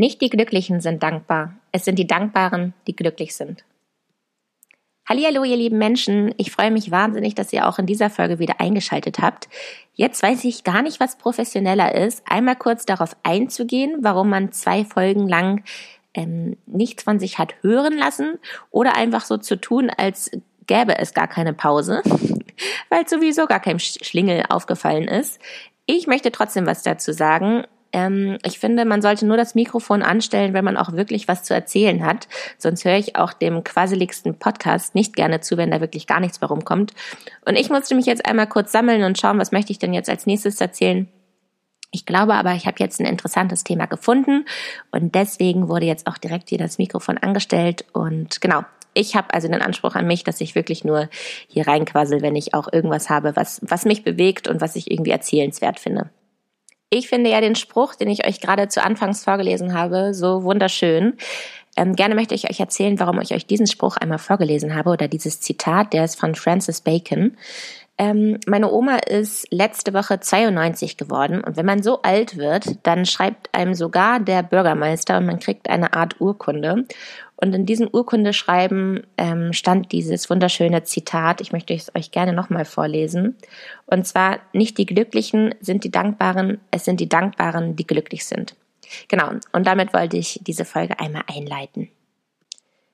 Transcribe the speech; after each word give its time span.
Nicht 0.00 0.22
die 0.22 0.30
Glücklichen 0.30 0.80
sind 0.80 1.02
dankbar, 1.02 1.56
es 1.72 1.84
sind 1.84 1.98
die 1.98 2.06
Dankbaren, 2.06 2.72
die 2.86 2.96
glücklich 2.96 3.36
sind. 3.36 3.66
Hallo, 5.06 5.44
ihr 5.44 5.58
lieben 5.58 5.76
Menschen. 5.76 6.32
Ich 6.38 6.50
freue 6.50 6.70
mich 6.70 6.90
wahnsinnig, 6.90 7.34
dass 7.34 7.52
ihr 7.52 7.68
auch 7.68 7.78
in 7.78 7.84
dieser 7.84 8.08
Folge 8.08 8.38
wieder 8.38 8.60
eingeschaltet 8.60 9.18
habt. 9.18 9.50
Jetzt 9.92 10.22
weiß 10.22 10.44
ich 10.44 10.64
gar 10.64 10.80
nicht, 10.80 11.00
was 11.00 11.18
professioneller 11.18 11.94
ist. 11.94 12.22
Einmal 12.26 12.56
kurz 12.56 12.86
darauf 12.86 13.14
einzugehen, 13.24 13.98
warum 14.00 14.30
man 14.30 14.52
zwei 14.52 14.86
Folgen 14.86 15.28
lang 15.28 15.64
ähm, 16.14 16.56
nichts 16.64 17.02
von 17.02 17.18
sich 17.18 17.36
hat 17.36 17.56
hören 17.60 17.98
lassen 17.98 18.38
oder 18.70 18.96
einfach 18.96 19.26
so 19.26 19.36
zu 19.36 19.60
tun, 19.60 19.90
als 19.94 20.30
gäbe 20.66 20.96
es 20.96 21.12
gar 21.12 21.28
keine 21.28 21.52
Pause, 21.52 22.02
weil 22.88 23.06
sowieso 23.06 23.44
gar 23.44 23.60
kein 23.60 23.78
Schlingel 23.78 24.44
aufgefallen 24.48 25.08
ist. 25.08 25.38
Ich 25.84 26.06
möchte 26.06 26.32
trotzdem 26.32 26.64
was 26.64 26.82
dazu 26.82 27.12
sagen 27.12 27.66
ähm, 27.92 28.38
ich 28.44 28.58
finde, 28.58 28.84
man 28.84 29.02
sollte 29.02 29.26
nur 29.26 29.36
das 29.36 29.54
Mikrofon 29.54 30.02
anstellen, 30.02 30.54
wenn 30.54 30.64
man 30.64 30.76
auch 30.76 30.92
wirklich 30.92 31.28
was 31.28 31.42
zu 31.42 31.54
erzählen 31.54 32.04
hat. 32.04 32.28
Sonst 32.58 32.84
höre 32.84 32.96
ich 32.96 33.16
auch 33.16 33.32
dem 33.32 33.64
quasseligsten 33.64 34.38
Podcast 34.38 34.94
nicht 34.94 35.16
gerne 35.16 35.40
zu, 35.40 35.56
wenn 35.56 35.70
da 35.70 35.80
wirklich 35.80 36.06
gar 36.06 36.20
nichts 36.20 36.40
mehr 36.40 36.48
rumkommt. 36.48 36.92
Und 37.44 37.56
ich 37.56 37.70
musste 37.70 37.94
mich 37.94 38.06
jetzt 38.06 38.26
einmal 38.26 38.46
kurz 38.46 38.72
sammeln 38.72 39.02
und 39.02 39.18
schauen, 39.18 39.38
was 39.38 39.52
möchte 39.52 39.72
ich 39.72 39.78
denn 39.78 39.92
jetzt 39.92 40.08
als 40.08 40.26
nächstes 40.26 40.60
erzählen. 40.60 41.08
Ich 41.92 42.06
glaube 42.06 42.34
aber, 42.34 42.54
ich 42.54 42.66
habe 42.66 42.76
jetzt 42.78 43.00
ein 43.00 43.06
interessantes 43.06 43.64
Thema 43.64 43.86
gefunden 43.86 44.44
und 44.92 45.16
deswegen 45.16 45.68
wurde 45.68 45.86
jetzt 45.86 46.06
auch 46.06 46.18
direkt 46.18 46.48
hier 46.48 46.58
das 46.58 46.78
Mikrofon 46.78 47.18
angestellt 47.18 47.84
und 47.92 48.40
genau. 48.40 48.62
Ich 48.92 49.14
habe 49.14 49.32
also 49.32 49.46
den 49.46 49.62
Anspruch 49.62 49.94
an 49.94 50.08
mich, 50.08 50.24
dass 50.24 50.40
ich 50.40 50.56
wirklich 50.56 50.82
nur 50.82 51.08
hier 51.46 51.68
reinquassel, 51.68 52.22
wenn 52.22 52.34
ich 52.34 52.54
auch 52.54 52.72
irgendwas 52.72 53.08
habe, 53.08 53.36
was, 53.36 53.60
was 53.62 53.84
mich 53.84 54.02
bewegt 54.02 54.48
und 54.48 54.60
was 54.60 54.74
ich 54.74 54.90
irgendwie 54.90 55.12
erzählenswert 55.12 55.78
finde. 55.78 56.10
Ich 56.92 57.08
finde 57.08 57.30
ja 57.30 57.40
den 57.40 57.54
Spruch, 57.54 57.94
den 57.94 58.08
ich 58.08 58.26
euch 58.26 58.40
gerade 58.40 58.66
zu 58.66 58.82
Anfangs 58.82 59.22
vorgelesen 59.22 59.74
habe, 59.74 60.12
so 60.12 60.42
wunderschön. 60.42 61.14
Ähm, 61.76 61.94
gerne 61.94 62.16
möchte 62.16 62.34
ich 62.34 62.50
euch 62.50 62.58
erzählen, 62.58 62.98
warum 62.98 63.20
ich 63.20 63.32
euch 63.32 63.46
diesen 63.46 63.68
Spruch 63.68 63.96
einmal 63.96 64.18
vorgelesen 64.18 64.74
habe 64.74 64.90
oder 64.90 65.06
dieses 65.06 65.40
Zitat, 65.40 65.92
der 65.92 66.04
ist 66.04 66.18
von 66.18 66.34
Francis 66.34 66.80
Bacon. 66.80 67.36
Ähm, 67.96 68.40
meine 68.46 68.72
Oma 68.72 68.96
ist 68.96 69.46
letzte 69.52 69.94
Woche 69.94 70.18
92 70.18 70.96
geworden 70.96 71.44
und 71.44 71.56
wenn 71.56 71.66
man 71.66 71.82
so 71.82 72.02
alt 72.02 72.36
wird, 72.36 72.84
dann 72.84 73.06
schreibt 73.06 73.54
einem 73.54 73.74
sogar 73.74 74.18
der 74.18 74.42
Bürgermeister 74.42 75.18
und 75.18 75.26
man 75.26 75.38
kriegt 75.38 75.70
eine 75.70 75.92
Art 75.92 76.20
Urkunde. 76.20 76.86
Und 77.40 77.54
in 77.54 77.64
diesem 77.64 77.88
Urkundeschreiben 77.90 79.06
ähm, 79.16 79.52
stand 79.52 79.92
dieses 79.92 80.28
wunderschöne 80.28 80.84
Zitat. 80.84 81.40
Ich 81.40 81.52
möchte 81.52 81.72
es 81.72 81.90
euch 81.94 82.10
gerne 82.10 82.32
nochmal 82.32 82.64
vorlesen. 82.64 83.36
Und 83.86 84.06
zwar, 84.06 84.40
nicht 84.52 84.76
die 84.76 84.86
Glücklichen 84.86 85.54
sind 85.60 85.84
die 85.84 85.90
Dankbaren, 85.90 86.60
es 86.70 86.84
sind 86.84 87.00
die 87.00 87.08
Dankbaren, 87.08 87.76
die 87.76 87.86
glücklich 87.86 88.26
sind. 88.26 88.56
Genau, 89.08 89.30
und 89.52 89.66
damit 89.66 89.94
wollte 89.94 90.16
ich 90.16 90.40
diese 90.42 90.64
Folge 90.64 90.98
einmal 91.00 91.22
einleiten. 91.26 91.88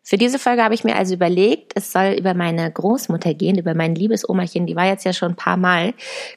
Für 0.08 0.18
diese 0.18 0.38
Folge 0.38 0.62
habe 0.62 0.72
ich 0.72 0.84
mir 0.84 0.94
also 0.94 1.14
überlegt, 1.14 1.72
es 1.74 1.90
soll 1.90 2.14
über 2.16 2.32
meine 2.32 2.70
Großmutter 2.70 3.34
gehen, 3.34 3.58
über 3.58 3.74
mein 3.74 3.96
liebes 3.96 4.28
Omachen. 4.28 4.64
Die 4.64 4.76
war 4.76 4.86
jetzt 4.86 5.04
ja 5.04 5.12
schon 5.12 5.32
ein 5.32 5.36
paar 5.36 5.56
Mal 5.56 5.94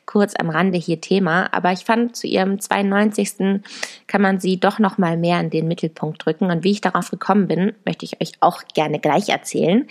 kurz 0.08 0.34
am 0.36 0.50
Rande 0.50 0.80
hier 0.80 1.02
Thema, 1.02 1.54
aber 1.54 1.72
ich 1.72 1.86
fand, 1.86 2.16
zu 2.16 2.26
ihrem 2.26 2.60
92. 2.60 3.62
kann 4.08 4.24
man 4.24 4.40
sie 4.40 4.60
doch 4.60 4.80
noch 4.80 4.98
mal 4.98 5.18
mehr 5.18 5.40
in 5.40 5.52
den 5.52 5.68
Mittelpunkt 5.68 6.26
drücken. 6.26 6.50
Und 6.50 6.64
wie 6.64 6.72
ich 6.72 6.82
darauf 6.82 7.12
gekommen 7.12 7.48
bin, 7.48 7.76
möchte 7.86 8.06
ich 8.06 8.20
euch 8.20 8.32
auch 8.40 8.64
gerne 8.74 8.98
gleich 8.98 9.30
erzählen. 9.30 9.88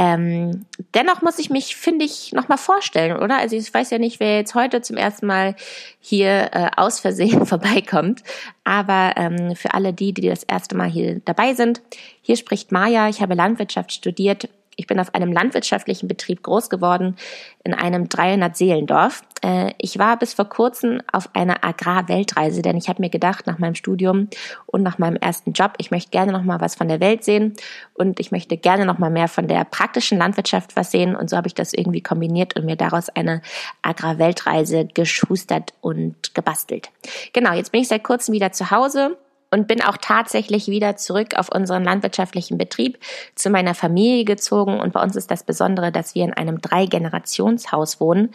Ähm, 0.00 0.64
dennoch 0.94 1.22
muss 1.22 1.40
ich 1.40 1.50
mich, 1.50 1.74
finde 1.74 2.04
ich, 2.04 2.32
nochmal 2.32 2.56
vorstellen, 2.56 3.16
oder? 3.16 3.36
Also 3.38 3.56
ich 3.56 3.74
weiß 3.74 3.90
ja 3.90 3.98
nicht, 3.98 4.20
wer 4.20 4.36
jetzt 4.36 4.54
heute 4.54 4.80
zum 4.80 4.96
ersten 4.96 5.26
Mal 5.26 5.56
hier 5.98 6.50
äh, 6.52 6.70
aus 6.76 7.00
Versehen 7.00 7.44
vorbeikommt. 7.46 8.22
Aber 8.62 9.14
ähm, 9.16 9.56
für 9.56 9.74
alle 9.74 9.92
die, 9.92 10.14
die 10.14 10.28
das 10.28 10.44
erste 10.44 10.76
Mal 10.76 10.88
hier 10.88 11.20
dabei 11.24 11.54
sind, 11.54 11.82
hier 12.22 12.36
spricht 12.36 12.70
Maja. 12.70 13.08
Ich 13.08 13.20
habe 13.20 13.34
Landwirtschaft 13.34 13.92
studiert 13.92 14.48
ich 14.78 14.86
bin 14.86 15.00
auf 15.00 15.12
einem 15.12 15.32
landwirtschaftlichen 15.32 16.06
Betrieb 16.06 16.44
groß 16.44 16.70
geworden, 16.70 17.16
in 17.64 17.74
einem 17.74 18.04
300-Seelendorf. 18.04 19.22
Äh, 19.42 19.72
ich 19.76 19.98
war 19.98 20.16
bis 20.16 20.34
vor 20.34 20.48
kurzem 20.48 21.02
auf 21.12 21.28
einer 21.34 21.64
Agrarweltreise, 21.64 22.62
denn 22.62 22.76
ich 22.76 22.88
habe 22.88 23.02
mir 23.02 23.10
gedacht, 23.10 23.48
nach 23.48 23.58
meinem 23.58 23.74
Studium 23.74 24.28
und 24.66 24.84
nach 24.84 24.98
meinem 24.98 25.16
ersten 25.16 25.52
Job, 25.52 25.72
ich 25.78 25.90
möchte 25.90 26.10
gerne 26.10 26.30
noch 26.30 26.44
mal 26.44 26.60
was 26.60 26.76
von 26.76 26.86
der 26.86 27.00
Welt 27.00 27.24
sehen 27.24 27.54
und 27.94 28.20
ich 28.20 28.30
möchte 28.30 28.56
gerne 28.56 28.86
noch 28.86 28.98
mal 28.98 29.10
mehr 29.10 29.26
von 29.26 29.48
der 29.48 29.64
praktischen 29.64 30.16
Landwirtschaft 30.16 30.76
was 30.76 30.92
sehen. 30.92 31.16
Und 31.16 31.28
so 31.28 31.36
habe 31.36 31.48
ich 31.48 31.54
das 31.54 31.74
irgendwie 31.74 32.00
kombiniert 32.00 32.56
und 32.56 32.64
mir 32.64 32.76
daraus 32.76 33.08
eine 33.08 33.42
Agrarweltreise 33.82 34.86
geschustert 34.86 35.74
und 35.80 36.36
gebastelt. 36.36 36.90
Genau, 37.32 37.52
jetzt 37.52 37.72
bin 37.72 37.80
ich 37.80 37.88
seit 37.88 38.04
kurzem 38.04 38.32
wieder 38.32 38.52
zu 38.52 38.70
Hause 38.70 39.18
und 39.50 39.66
bin 39.66 39.82
auch 39.82 39.96
tatsächlich 39.96 40.68
wieder 40.68 40.96
zurück 40.96 41.34
auf 41.36 41.48
unseren 41.50 41.84
landwirtschaftlichen 41.84 42.58
Betrieb 42.58 42.98
zu 43.34 43.50
meiner 43.50 43.74
Familie 43.74 44.24
gezogen. 44.24 44.78
Und 44.78 44.92
bei 44.92 45.02
uns 45.02 45.16
ist 45.16 45.30
das 45.30 45.42
Besondere, 45.42 45.90
dass 45.90 46.14
wir 46.14 46.24
in 46.24 46.34
einem 46.34 46.60
Drei-Generationshaus 46.60 48.00
wohnen. 48.00 48.30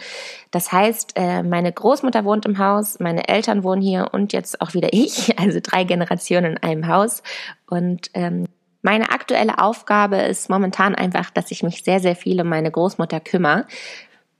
Das 0.51 0.71
heißt, 0.71 1.13
äh, 1.15 1.43
meine 1.43 1.71
Großmutter 1.71 2.25
wohnt 2.25 2.45
im 2.45 2.57
Haus, 2.57 2.99
meine 2.99 3.27
Eltern 3.27 3.63
wohnen 3.63 3.81
hier 3.81 4.09
und 4.11 4.33
jetzt 4.33 4.61
auch 4.61 4.73
wieder 4.73 4.89
ich, 4.91 5.39
also 5.39 5.59
drei 5.61 5.83
Generationen 5.83 6.53
in 6.53 6.63
einem 6.63 6.87
Haus. 6.87 7.21
Und 7.67 8.09
ähm, 8.13 8.45
meine 8.81 9.11
aktuelle 9.11 9.59
Aufgabe 9.59 10.17
ist 10.17 10.49
momentan 10.49 10.93
einfach, 10.93 11.29
dass 11.29 11.51
ich 11.51 11.63
mich 11.63 11.83
sehr, 11.83 11.99
sehr 11.99 12.15
viel 12.15 12.41
um 12.41 12.49
meine 12.49 12.69
Großmutter 12.69 13.19
kümmere. 13.19 13.65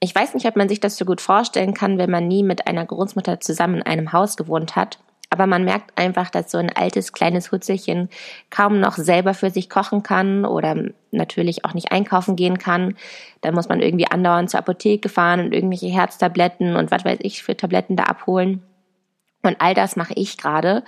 Ich 0.01 0.13
weiß 0.13 0.33
nicht, 0.33 0.45
ob 0.47 0.57
man 0.57 0.67
sich 0.67 0.81
das 0.81 0.97
so 0.97 1.06
gut 1.06 1.22
vorstellen 1.22 1.73
kann, 1.73 1.97
wenn 1.97 2.12
man 2.12 2.28
nie 2.28 2.44
mit 2.44 2.67
einer 2.67 2.85
Großmutter 2.85 3.39
zusammen 3.39 3.75
in 3.75 3.83
einem 3.83 4.12
Haus 4.12 4.35
gewohnt 4.35 4.75
hat. 4.75 5.00
Aber 5.33 5.47
man 5.47 5.66
merkt 5.66 5.97
einfach, 5.97 6.29
dass 6.29 6.51
so 6.51 6.59
ein 6.59 6.69
altes 6.69 7.11
kleines 7.11 7.51
Hutzelchen 7.51 8.07
kaum 8.51 8.79
noch 8.79 8.97
selber 8.97 9.33
für 9.33 9.49
sich 9.49 9.67
kochen 9.67 10.03
kann 10.03 10.45
oder 10.45 10.75
natürlich 11.09 11.66
auch 11.66 11.73
nicht 11.73 11.91
einkaufen 11.91 12.35
gehen 12.35 12.59
kann. 12.59 12.95
Dann 13.41 13.55
muss 13.55 13.67
man 13.67 13.81
irgendwie 13.81 14.05
andauernd 14.05 14.51
zur 14.51 14.59
Apotheke 14.59 15.09
fahren 15.09 15.39
und 15.39 15.51
irgendwelche 15.51 15.88
Herztabletten 15.88 16.75
und 16.75 16.91
was 16.91 17.03
weiß 17.03 17.17
ich 17.23 17.41
für 17.41 17.57
Tabletten 17.57 17.95
da 17.95 18.03
abholen. 18.03 18.61
Und 19.41 19.55
all 19.57 19.73
das 19.73 19.95
mache 19.95 20.13
ich 20.16 20.38
gerade. 20.38 20.83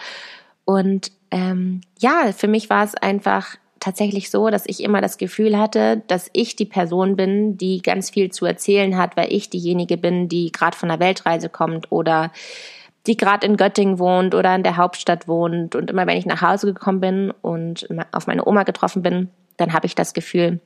Und 0.63 1.12
ähm, 1.31 1.81
ja, 1.97 2.31
für 2.31 2.47
mich 2.47 2.69
war 2.69 2.83
es 2.83 2.94
einfach 2.94 3.57
tatsächlich 3.79 4.29
so, 4.29 4.51
dass 4.51 4.67
ich 4.67 4.83
immer 4.83 5.01
das 5.01 5.17
Gefühl 5.17 5.57
hatte, 5.57 6.03
dass 6.06 6.29
ich 6.33 6.56
die 6.56 6.66
Person 6.66 7.16
bin, 7.16 7.57
die 7.57 7.81
ganz 7.81 8.12
viel 8.12 8.29
zu 8.29 8.45
erzählen 8.45 8.95
hat, 8.95 9.17
weil 9.17 9.33
ich 9.33 9.50
diejenige 9.50 9.97
bin, 9.97 10.29
die 10.29 10.51
gerade 10.51 10.77
von 10.77 10.89
der 10.89 11.00
Weltreise 11.00 11.50
kommt 11.50 11.91
oder 11.91 12.31
die 13.07 13.17
gerade 13.17 13.45
in 13.45 13.57
Göttingen 13.57 13.99
wohnt 13.99 14.33
oder 14.35 14.55
in 14.55 14.63
der 14.63 14.77
Hauptstadt 14.77 15.27
wohnt. 15.27 15.75
Und 15.75 15.89
immer 15.89 16.07
wenn 16.07 16.17
ich 16.17 16.25
nach 16.25 16.41
Hause 16.41 16.73
gekommen 16.73 16.99
bin 16.99 17.31
und 17.41 17.88
auf 18.11 18.27
meine 18.27 18.47
Oma 18.47 18.63
getroffen 18.63 19.01
bin, 19.01 19.29
dann 19.57 19.73
habe 19.73 19.85
ich 19.85 19.95
das 19.95 20.13
Gefühl, 20.13 20.59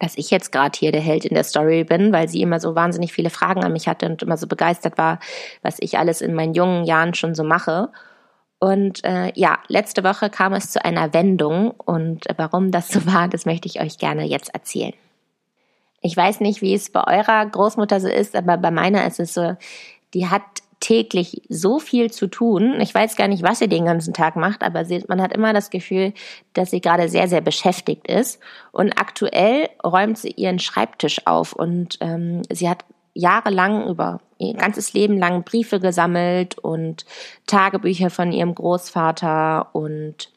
dass 0.00 0.16
ich 0.16 0.30
jetzt 0.30 0.52
gerade 0.52 0.78
hier 0.78 0.92
der 0.92 1.00
Held 1.00 1.24
in 1.24 1.34
der 1.34 1.44
Story 1.44 1.84
bin, 1.84 2.12
weil 2.12 2.28
sie 2.28 2.42
immer 2.42 2.60
so 2.60 2.74
wahnsinnig 2.74 3.12
viele 3.12 3.30
Fragen 3.30 3.64
an 3.64 3.72
mich 3.72 3.88
hatte 3.88 4.06
und 4.06 4.22
immer 4.22 4.36
so 4.36 4.46
begeistert 4.46 4.96
war, 4.98 5.18
was 5.62 5.76
ich 5.80 5.98
alles 5.98 6.20
in 6.20 6.34
meinen 6.34 6.54
jungen 6.54 6.84
Jahren 6.84 7.14
schon 7.14 7.34
so 7.34 7.42
mache. 7.44 7.90
Und 8.60 9.04
äh, 9.04 9.32
ja, 9.34 9.58
letzte 9.68 10.04
Woche 10.04 10.30
kam 10.30 10.52
es 10.52 10.70
zu 10.70 10.84
einer 10.84 11.12
Wendung 11.14 11.70
und 11.70 12.24
warum 12.36 12.70
das 12.70 12.88
so 12.88 13.06
war, 13.06 13.28
das 13.28 13.46
möchte 13.46 13.68
ich 13.68 13.80
euch 13.80 13.98
gerne 13.98 14.24
jetzt 14.24 14.52
erzählen. 14.54 14.94
Ich 16.00 16.16
weiß 16.16 16.40
nicht, 16.40 16.62
wie 16.62 16.74
es 16.74 16.90
bei 16.90 17.02
eurer 17.04 17.44
Großmutter 17.46 18.00
so 18.00 18.08
ist, 18.08 18.36
aber 18.36 18.56
bei 18.56 18.70
meiner 18.70 19.06
ist 19.06 19.20
es 19.20 19.34
so, 19.34 19.56
die 20.14 20.28
hat 20.28 20.42
täglich 20.80 21.42
so 21.48 21.78
viel 21.78 22.10
zu 22.10 22.28
tun. 22.28 22.80
Ich 22.80 22.94
weiß 22.94 23.16
gar 23.16 23.28
nicht, 23.28 23.42
was 23.42 23.58
sie 23.58 23.68
den 23.68 23.84
ganzen 23.84 24.14
Tag 24.14 24.36
macht, 24.36 24.62
aber 24.62 24.84
sie, 24.84 25.04
man 25.08 25.20
hat 25.20 25.32
immer 25.32 25.52
das 25.52 25.70
Gefühl, 25.70 26.12
dass 26.54 26.70
sie 26.70 26.80
gerade 26.80 27.08
sehr, 27.08 27.28
sehr 27.28 27.40
beschäftigt 27.40 28.06
ist. 28.06 28.40
Und 28.70 28.92
aktuell 28.98 29.68
räumt 29.84 30.18
sie 30.18 30.30
ihren 30.30 30.58
Schreibtisch 30.58 31.26
auf 31.26 31.52
und 31.52 31.98
ähm, 32.00 32.42
sie 32.50 32.68
hat 32.68 32.84
jahrelang 33.14 33.88
über 33.88 34.20
ihr 34.38 34.54
ganzes 34.54 34.92
Leben 34.92 35.18
lang 35.18 35.42
Briefe 35.42 35.80
gesammelt 35.80 36.58
und 36.58 37.04
Tagebücher 37.46 38.10
von 38.10 38.30
ihrem 38.30 38.54
Großvater 38.54 39.74
und 39.74 40.30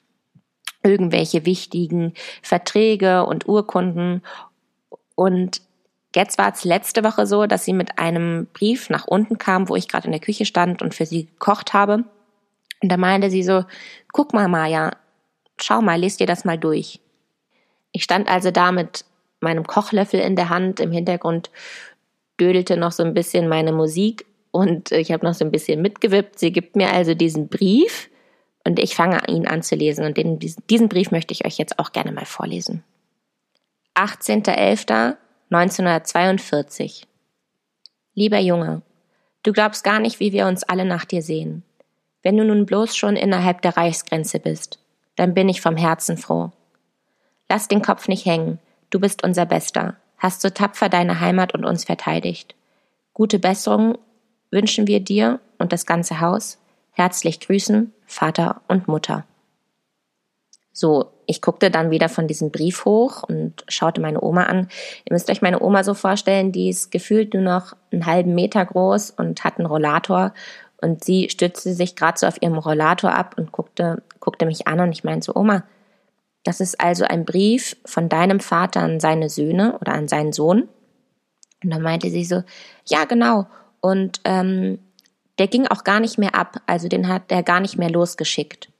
irgendwelche 0.84 1.46
wichtigen 1.46 2.14
Verträge 2.42 3.26
und 3.26 3.48
Urkunden. 3.48 4.24
Und 5.14 5.62
Jetzt 6.16 6.38
war 6.38 6.52
es 6.52 6.66
letzte 6.66 7.04
Woche 7.04 7.26
so, 7.26 7.46
dass 7.46 7.64
sie 7.64 7.74
mit 7.74 7.98
einem 7.98 8.48
Brief 8.54 8.90
nach 8.90 9.08
unten 9.08 9.38
kam, 9.38 9.70
wo 9.70 9.76
ich 9.76 9.88
gerade 9.88 10.06
in 10.06 10.12
der 10.12 10.20
Küche 10.20 10.46
stand 10.46 10.82
und 10.82 10.94
für 10.94 11.06
sie 11.06 11.28
gekocht 11.28 11.74
habe. 11.74 12.04
Und 12.82 12.90
da 12.90 12.98
meinte 12.98 13.30
sie 13.30 13.44
so, 13.44 13.64
guck 14.12 14.34
mal, 14.34 14.48
Maja, 14.48 14.92
schau 15.60 15.82
mal, 15.82 16.00
lest 16.00 16.20
dir 16.20 16.28
das 16.28 16.44
mal 16.44 16.58
durch. 16.58 17.00
Ich 17.94 18.04
stand 18.04 18.30
also 18.30 18.52
da 18.52 18.72
mit 18.72 19.06
meinem 19.40 19.66
Kochlöffel 19.66 20.20
in 20.20 20.36
der 20.36 20.50
Hand, 20.50 20.80
im 20.80 20.92
Hintergrund 20.92 21.50
dödelte 22.40 22.78
noch 22.78 22.92
so 22.92 23.04
ein 23.04 23.14
bisschen 23.14 23.48
meine 23.48 23.72
Musik 23.72 24.26
und 24.52 24.92
ich 24.92 25.12
habe 25.12 25.26
noch 25.26 25.34
so 25.34 25.46
ein 25.46 25.52
bisschen 25.52 25.82
mitgewippt. 25.82 26.40
Sie 26.40 26.52
gibt 26.52 26.76
mir 26.76 26.92
also 26.92 27.14
diesen 27.14 27.48
Brief 27.48 28.10
und 28.66 28.80
ich 28.80 28.96
fange 28.96 29.22
ihn 29.28 29.48
an 29.48 29.64
zu 29.64 29.76
lesen 29.76 30.06
und 30.06 30.18
den, 30.18 30.40
diesen 30.40 30.90
Brief 30.90 31.12
möchte 31.12 31.34
ich 31.34 31.46
euch 31.46 31.58
jetzt 31.58 31.80
auch 31.80 31.92
gerne 31.92 32.12
mal 32.12 32.26
vorlesen. 32.26 32.84
18.11. 33.96 35.16
1942 35.54 37.08
Lieber 38.14 38.40
Junge, 38.40 38.84
du 39.44 39.52
glaubst 39.52 39.84
gar 39.84 40.00
nicht, 40.00 40.22
wie 40.22 40.32
wir 40.32 40.48
uns 40.48 40.64
alle 40.64 40.86
nach 40.86 41.04
dir 41.04 41.22
sehen. 41.22 41.64
Wenn 42.24 42.38
du 42.38 42.46
nun 42.46 42.66
bloß 42.66 42.96
schon 42.96 43.18
innerhalb 43.18 43.62
der 43.62 43.76
Reichsgrenze 43.76 44.40
bist, 44.40 44.80
dann 45.18 45.34
bin 45.34 45.50
ich 45.50 45.60
vom 45.60 45.76
Herzen 45.76 46.16
froh. 46.16 46.54
Lass 47.50 47.68
den 47.68 47.82
Kopf 47.82 48.08
nicht 48.08 48.26
hängen, 48.26 48.60
du 48.92 49.02
bist 49.02 49.26
unser 49.26 49.46
Bester, 49.46 49.98
hast 50.18 50.40
so 50.40 50.50
tapfer 50.50 50.88
deine 50.88 51.20
Heimat 51.20 51.54
und 51.54 51.66
uns 51.66 51.84
verteidigt. 51.84 52.56
Gute 53.14 53.38
Besserung 53.38 53.98
wünschen 54.52 54.88
wir 54.88 55.02
dir 55.02 55.42
und 55.58 55.74
das 55.74 55.86
ganze 55.86 56.22
Haus. 56.22 56.60
Herzlich 56.92 57.42
grüßen, 57.42 57.94
Vater 58.06 58.62
und 58.70 58.88
Mutter. 58.88 59.26
So, 60.72 61.12
ich 61.32 61.42
guckte 61.42 61.72
dann 61.72 61.92
wieder 61.92 62.10
von 62.10 62.28
diesem 62.28 62.52
Brief 62.52 62.84
hoch 62.84 63.24
und 63.24 63.64
schaute 63.70 64.02
meine 64.02 64.22
Oma 64.22 64.44
an. 64.44 64.68
Ihr 65.06 65.14
müsst 65.14 65.30
euch 65.30 65.42
meine 65.42 65.62
Oma 65.62 65.84
so 65.86 65.94
vorstellen, 65.94 66.52
die 66.52 66.68
ist 66.68 66.92
gefühlt 66.92 67.34
nur 67.34 67.42
noch 67.42 67.74
einen 67.92 68.06
halben 68.06 68.36
Meter 68.36 68.66
groß 68.66 69.12
und 69.12 69.44
hat 69.46 69.58
einen 69.58 69.66
Rollator. 69.66 70.34
Und 70.82 71.06
sie 71.06 71.30
stützte 71.30 71.74
sich 71.74 71.96
gerade 71.96 72.20
so 72.20 72.28
auf 72.28 72.42
ihrem 72.42 72.58
Rollator 72.58 73.14
ab 73.14 73.36
und 73.38 73.54
guckte, 73.54 74.04
guckte 74.20 74.46
mich 74.46 74.68
an 74.68 74.82
und 74.82 74.92
ich 74.92 75.06
meinte 75.06 75.26
so, 75.26 75.36
Oma, 75.36 75.64
das 76.44 76.60
ist 76.60 76.82
also 76.82 77.06
ein 77.06 77.24
Brief 77.24 77.78
von 77.86 78.10
deinem 78.10 78.42
Vater 78.42 78.82
an 78.82 79.00
seine 79.00 79.30
Söhne 79.30 79.78
oder 79.80 79.94
an 79.94 80.10
seinen 80.10 80.34
Sohn. 80.34 80.68
Und 81.64 81.70
dann 81.70 81.82
meinte 81.82 82.10
sie 82.10 82.26
so, 82.26 82.44
ja, 82.86 83.06
genau. 83.06 83.48
Und 83.80 84.20
ähm, 84.26 84.80
der 85.38 85.48
ging 85.48 85.68
auch 85.68 85.86
gar 85.86 86.02
nicht 86.02 86.18
mehr 86.18 86.36
ab, 86.36 86.58
also 86.66 86.90
den 86.90 87.08
hat 87.08 87.32
er 87.32 87.42
gar 87.42 87.62
nicht 87.62 87.78
mehr 87.78 87.90
losgeschickt. 87.90 88.71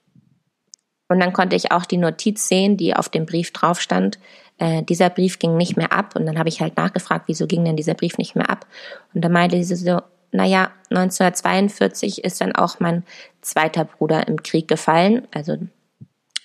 Und 1.12 1.20
dann 1.20 1.34
konnte 1.34 1.58
ich 1.58 1.74
auch 1.74 1.86
die 1.86 1.98
Notiz 1.98 2.48
sehen, 2.48 2.78
die 2.78 2.96
auf 2.96 3.10
dem 3.10 3.26
Brief 3.26 3.52
drauf 3.52 3.82
stand. 3.82 4.18
Äh, 4.60 4.82
dieser 4.84 5.10
Brief 5.10 5.40
ging 5.40 5.58
nicht 5.58 5.76
mehr 5.76 5.92
ab. 5.92 6.16
Und 6.16 6.26
dann 6.26 6.40
habe 6.40 6.48
ich 6.48 6.62
halt 6.62 6.78
nachgefragt, 6.78 7.26
wieso 7.28 7.48
ging 7.48 7.66
denn 7.66 7.76
dieser 7.76 7.96
Brief 7.96 8.18
nicht 8.18 8.34
mehr 8.34 8.50
ab? 8.50 8.66
Und 9.14 9.22
dann 9.22 9.34
meinte 9.34 9.62
sie 9.62 9.76
so, 9.76 10.00
naja, 10.32 10.72
1942 10.90 12.24
ist 12.24 12.40
dann 12.40 12.56
auch 12.56 12.80
mein 12.80 13.04
zweiter 13.42 13.84
Bruder 13.84 14.26
im 14.30 14.42
Krieg 14.42 14.70
gefallen. 14.70 15.28
Also 15.34 15.58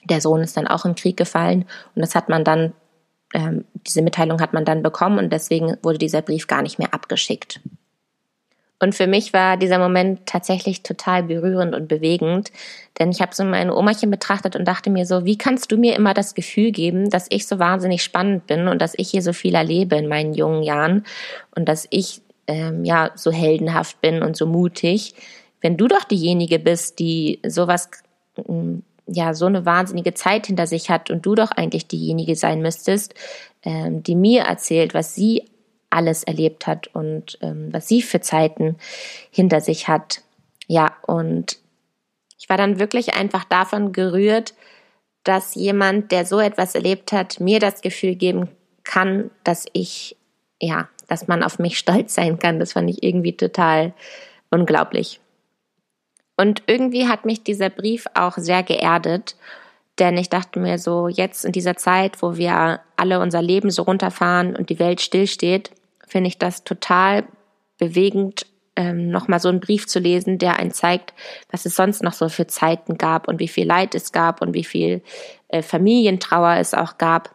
der 0.03 0.21
Sohn 0.21 0.41
ist 0.41 0.57
dann 0.57 0.67
auch 0.67 0.85
im 0.85 0.97
Krieg 0.97 1.17
gefallen. 1.17 1.65
Und 1.95 2.03
das 2.03 2.17
hat 2.17 2.29
man 2.29 2.43
dann, 2.43 2.73
ähm, 3.35 3.67
diese 3.87 4.03
Mitteilung 4.03 4.41
hat 4.41 4.53
man 4.53 4.65
dann 4.65 4.83
bekommen 4.83 5.21
und 5.21 5.33
deswegen 5.33 5.77
wurde 5.85 5.99
dieser 5.99 6.23
Brief 6.23 6.49
gar 6.49 6.63
nicht 6.63 6.81
mehr 6.81 6.93
abgeschickt. 6.93 7.61
Und 8.79 8.95
für 8.95 9.07
mich 9.07 9.33
war 9.33 9.57
dieser 9.57 9.79
Moment 9.79 10.27
tatsächlich 10.27 10.83
total 10.83 11.23
berührend 11.23 11.75
und 11.75 11.89
bewegend, 11.89 12.53
denn 12.99 13.11
ich 13.11 13.23
habe 13.23 13.35
so 13.35 13.43
meine 13.45 13.75
Omachen 13.75 14.11
betrachtet 14.11 14.55
und 14.55 14.67
dachte 14.67 14.91
mir 14.91 15.07
so, 15.07 15.25
wie 15.25 15.39
kannst 15.39 15.73
du 15.73 15.79
mir 15.79 15.97
immer 15.97 16.13
das 16.13 16.35
Gefühl 16.35 16.73
geben, 16.73 17.09
dass 17.09 17.27
ich 17.31 17.47
so 17.47 17.59
wahnsinnig 17.59 18.03
spannend 18.03 18.47
bin 18.47 18.69
und 18.69 18.83
dass 18.83 18.95
ich 18.97 19.11
hier 19.11 19.23
so 19.23 19.33
viel 19.33 19.55
erlebe 19.55 19.97
in 19.97 20.09
meinen 20.09 20.35
jungen 20.35 20.63
Jahren 20.63 21.05
und 21.55 21.67
dass 21.69 21.87
ich 21.91 22.21
ähm, 22.47 22.85
ja 22.85 23.13
so 23.15 23.33
heldenhaft 23.33 24.01
bin 24.03 24.23
und 24.23 24.37
so 24.37 24.47
mutig, 24.47 25.15
wenn 25.63 25.77
du 25.77 25.89
doch 25.89 26.05
diejenige 26.05 26.59
bist, 26.59 26.99
die 26.99 27.41
sowas 27.47 27.89
mm, 28.47 28.79
ja 29.07 29.35
so 29.35 29.47
eine 29.47 29.65
wahnsinnige 29.65 30.15
Zeit 30.15 30.47
hinter 30.47 30.67
sich 30.67 30.91
hat 30.91 31.11
und 31.11 31.25
du 31.25 31.35
doch 31.35 31.51
eigentlich 31.51 31.87
diejenige 31.87 32.37
sein 32.37 32.61
müsstest, 32.61 33.15
ähm, 33.63 34.03
die 34.03 34.17
mir 34.17 34.43
erzählt, 34.43 34.95
was 34.95 35.15
sie 35.15 35.45
alles 35.97 36.23
erlebt 36.23 36.67
hat 36.67 36.89
und 36.89 37.39
ähm, 37.41 37.73
was 37.73 37.89
sie 37.89 38.03
für 38.03 38.21
Zeiten 38.21 38.77
hinter 39.31 39.61
sich 39.61 39.89
hat. 39.89 40.21
Ja, 40.69 40.93
und 41.07 41.59
ich 42.39 42.49
war 42.49 42.59
dann 42.59 42.79
wirklich 42.79 43.15
einfach 43.15 43.45
davon 43.45 43.93
gerührt, 43.93 44.55
dass 45.25 45.55
jemand, 45.55 46.13
der 46.13 46.27
so 46.27 46.39
etwas 46.39 46.75
erlebt 46.75 47.13
hat, 47.13 47.41
mir 47.41 47.59
das 47.59 47.81
Gefühl 47.81 48.15
geben 48.15 48.49
kann, 48.85 49.31
dass 49.43 49.67
ich, 49.73 50.17
ja, 50.61 50.89
dass 51.09 51.27
man 51.29 51.43
auf 51.43 51.59
mich 51.59 51.79
stolz 51.79 52.15
sein 52.15 52.39
kann. 52.39 52.61
Das 52.61 52.75
fand 52.75 52.91
ich 52.91 53.03
irgendwie 53.03 53.37
total 53.37 53.95
unglaublich. 54.51 55.21
Und 56.37 56.63
irgendwie 56.67 57.09
hat 57.09 57.25
mich 57.25 57.43
dieser 57.43 57.71
Brief 57.71 58.05
auch 58.15 58.37
sehr 58.37 58.63
geerdet, 58.63 59.37
denn 59.99 60.19
ich 60.19 60.29
dachte 60.29 60.61
mir 60.61 60.79
so, 60.79 61.09
jetzt 61.09 61.47
in 61.47 61.53
dieser 61.53 61.77
Zeit, 61.77 62.21
wo 62.23 62.37
wir 62.37 62.81
alle 62.97 63.21
unser 63.21 63.41
Leben 63.41 63.71
so 63.71 63.83
runterfahren 63.83 64.55
und 64.55 64.69
die 64.69 64.79
Welt 64.79 65.01
stillsteht, 65.01 65.71
finde 66.07 66.29
ich 66.29 66.39
das 66.39 66.65
total 66.65 67.25
bewegend, 67.79 68.47
ähm, 68.77 69.09
nochmal 69.09 69.41
so 69.41 69.49
einen 69.49 69.61
Brief 69.61 69.87
zu 69.87 69.99
lesen, 69.99 70.39
der 70.39 70.59
einen 70.59 70.71
zeigt, 70.71 71.15
was 71.51 71.65
es 71.65 71.75
sonst 71.75 72.03
noch 72.03 72.13
so 72.13 72.29
für 72.29 72.47
Zeiten 72.47 72.99
gab 72.99 73.27
und 73.27 73.41
wie 73.41 73.49
viel 73.49 73.67
Leid 73.67 73.95
es 73.95 74.13
gab 74.13 74.43
und 74.43 74.55
wie 74.55 74.65
viel 74.65 75.03
äh, 75.49 75.63
Familientrauer 75.63 76.57
es 76.57 76.75
auch 76.75 76.99
gab. 76.99 77.35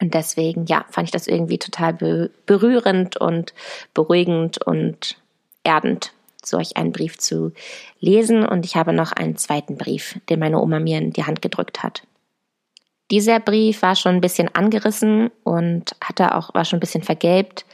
Und 0.00 0.14
deswegen, 0.14 0.66
ja, 0.66 0.84
fand 0.90 1.08
ich 1.08 1.12
das 1.12 1.26
irgendwie 1.26 1.58
total 1.58 1.94
be 1.94 2.30
berührend 2.44 3.16
und 3.16 3.54
beruhigend 3.94 4.64
und 4.64 5.16
erdend, 5.64 6.12
solch 6.44 6.76
einen 6.76 6.92
Brief 6.92 7.18
zu 7.18 7.52
lesen. 7.98 8.46
Und 8.46 8.66
ich 8.66 8.76
habe 8.76 8.92
noch 8.92 9.12
einen 9.12 9.36
zweiten 9.36 9.76
Brief, 9.76 10.20
den 10.28 10.38
meine 10.38 10.60
Oma 10.60 10.80
mir 10.80 10.98
in 10.98 11.12
die 11.12 11.24
Hand 11.24 11.42
gedrückt 11.42 11.82
hat. 11.82 12.02
Dieser 13.10 13.38
Brief 13.38 13.82
war 13.82 13.94
schon 13.94 14.16
ein 14.16 14.20
bisschen 14.20 14.52
angerissen 14.54 15.30
und 15.44 15.94
hatte 16.02 16.34
auch, 16.34 16.54
war 16.54 16.64
schon 16.64 16.78
ein 16.78 16.80
bisschen 16.80 17.04
vergelbt 17.04 17.64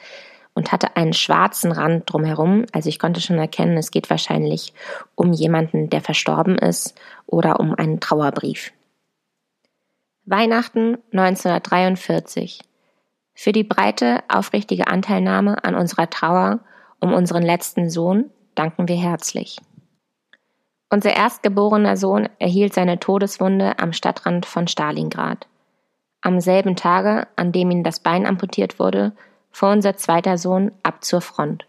und 0.55 0.73
hatte 0.73 0.97
einen 0.97 1.15
schwarzen 1.15 1.73
Rand 1.73 2.13
drumherum. 2.13 2.67
Also 2.73 2.89
ich 2.89 2.99
konnte 2.99 3.21
schon 3.21 3.39
erkennen, 3.39 3.79
es 3.79 3.91
geht 3.91 4.11
wahrscheinlich 4.11 4.75
um 5.15 5.33
jemanden, 5.33 5.89
der 5.89 6.03
verstorben 6.03 6.59
ist 6.59 6.95
oder 7.27 7.61
um 7.61 7.75
einen 7.75 8.01
Trauerbrief. 8.01 8.73
Weihnachten 10.25 10.99
1943. 11.13 12.61
Für 13.35 13.53
die 13.53 13.65
breite, 13.65 14.23
aufrichtige 14.29 14.87
Anteilnahme 14.87 15.65
an 15.65 15.75
unserer 15.75 16.11
Trauer 16.11 16.61
um 17.01 17.13
unseren 17.13 17.43
letzten 17.43 17.91
Sohn 17.91 18.31
danken 18.55 18.87
wir 18.87 18.97
herzlich. 18.97 19.59
Unser 20.93 21.17
erstgeborener 21.17 21.97
Sohn 21.97 22.29
erhielt 22.39 22.75
seine 22.75 23.01
Todeswunde 23.01 23.79
am 23.79 23.95
Stadtrand 23.95 24.45
von 24.45 24.69
Stalingrad. 24.69 25.47
Am 26.21 26.39
selben 26.39 26.77
Tage, 26.77 27.27
an 27.35 27.51
dem 27.51 27.71
ihm 27.71 27.83
das 27.83 28.01
Bein 28.01 28.27
amputiert 28.27 28.79
wurde, 28.79 29.15
fuhr 29.51 29.71
unser 29.71 29.97
zweiter 29.97 30.37
Sohn 30.37 30.71
ab 30.83 31.03
zur 31.03 31.23
Front. 31.23 31.65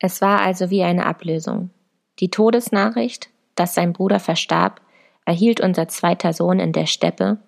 Es 0.00 0.20
war 0.22 0.40
also 0.40 0.70
wie 0.70 0.82
eine 0.82 1.06
Ablösung. 1.06 1.70
Die 2.18 2.28
Todesnachricht, 2.28 3.30
dass 3.54 3.74
sein 3.76 3.92
Bruder 3.92 4.18
verstarb, 4.18 4.80
erhielt 5.24 5.60
unser 5.60 5.86
zweiter 5.86 6.32
Sohn 6.32 6.58
in 6.58 6.72
der 6.72 6.86
Steppe 6.86 7.38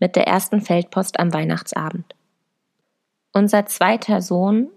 mit 0.00 0.16
der 0.16 0.26
ersten 0.26 0.62
Feldpost 0.62 1.20
am 1.20 1.34
Weihnachtsabend. 1.34 2.14
Unser 3.34 3.66
zweiter 3.66 4.22
Sohn 4.22 4.70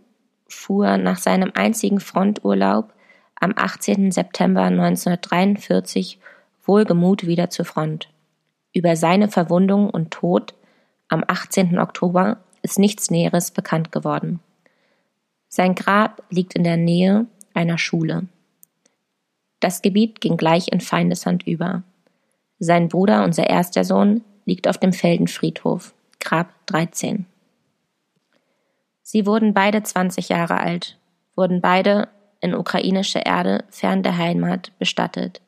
fuhr 0.49 0.97
nach 0.97 1.19
seinem 1.19 1.53
einzigen 1.55 2.01
Fronturlaub 2.01 2.91
am 3.39 3.53
18. 3.55 4.11
September 4.11 4.63
1943 4.63 6.19
wohlgemut 6.65 7.25
wieder 7.25 7.49
zur 7.49 7.65
Front. 7.65 8.09
Über 8.73 8.95
seine 8.95 9.29
Verwundung 9.29 9.89
und 9.89 10.11
Tod 10.11 10.53
am 11.07 11.23
18. 11.25 11.79
Oktober 11.79 12.37
ist 12.61 12.79
nichts 12.79 13.09
Näheres 13.09 13.51
bekannt 13.51 13.91
geworden. 13.91 14.39
Sein 15.47 15.75
Grab 15.75 16.23
liegt 16.29 16.56
in 16.56 16.63
der 16.63 16.77
Nähe 16.77 17.27
einer 17.53 17.77
Schule. 17.77 18.27
Das 19.59 19.81
Gebiet 19.81 20.21
ging 20.21 20.37
gleich 20.37 20.71
in 20.71 20.81
Feindeshand 20.81 21.47
über. 21.47 21.83
Sein 22.59 22.89
Bruder, 22.89 23.23
unser 23.23 23.49
erster 23.49 23.83
Sohn, 23.83 24.23
liegt 24.45 24.67
auf 24.67 24.77
dem 24.77 24.94
Feldenfriedhof, 24.94 25.94
Grab 26.19 26.49
13. 26.67 27.25
Sie 29.01 29.25
wurden 29.25 29.53
beide 29.53 29.81
20 29.81 30.29
Jahre 30.29 30.59
alt, 30.59 30.97
wurden 31.35 31.61
beide 31.61 32.09
in 32.41 32.53
ukrainische 32.53 33.19
Erde 33.19 33.63
fern 33.69 34.03
der 34.03 34.17
Heimat 34.17 34.71
bestattet. 34.79 35.41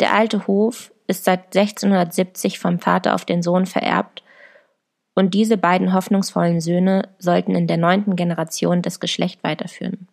Der 0.00 0.14
alte 0.14 0.46
Hof 0.46 0.92
ist 1.06 1.24
seit 1.24 1.56
1670 1.56 2.58
vom 2.58 2.78
Vater 2.78 3.14
auf 3.14 3.24
den 3.24 3.42
Sohn 3.42 3.66
vererbt 3.66 4.22
und 5.14 5.32
diese 5.32 5.56
beiden 5.56 5.94
hoffnungsvollen 5.94 6.60
Söhne 6.60 7.08
sollten 7.18 7.54
in 7.54 7.66
der 7.66 7.78
neunten 7.78 8.16
Generation 8.16 8.82
das 8.82 9.00
Geschlecht 9.00 9.42
weiterführen. 9.42 10.08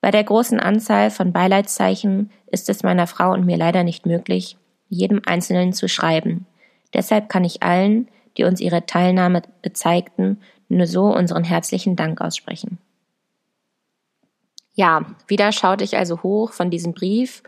Bei 0.00 0.10
der 0.10 0.24
großen 0.24 0.58
Anzahl 0.58 1.10
von 1.10 1.32
Beileidszeichen 1.32 2.30
ist 2.46 2.70
es 2.70 2.82
meiner 2.82 3.06
Frau 3.06 3.32
und 3.32 3.44
mir 3.44 3.58
leider 3.58 3.84
nicht 3.84 4.06
möglich, 4.06 4.56
jedem 4.88 5.20
Einzelnen 5.26 5.74
zu 5.74 5.88
schreiben. 5.88 6.46
Deshalb 6.94 7.28
kann 7.28 7.44
ich 7.44 7.62
allen, 7.62 8.08
die 8.38 8.44
uns 8.44 8.60
ihre 8.60 8.86
Teilnahme 8.86 9.42
bezeigten, 9.60 10.40
nur 10.68 10.86
so 10.86 11.14
unseren 11.14 11.44
herzlichen 11.44 11.96
Dank 11.96 12.22
aussprechen. 12.22 12.78
Ja, 14.80 15.04
wieder 15.26 15.52
schaute 15.52 15.84
ich 15.84 15.98
also 15.98 16.22
hoch 16.22 16.52
von 16.52 16.70
diesem 16.70 16.94
Brief 16.94 17.42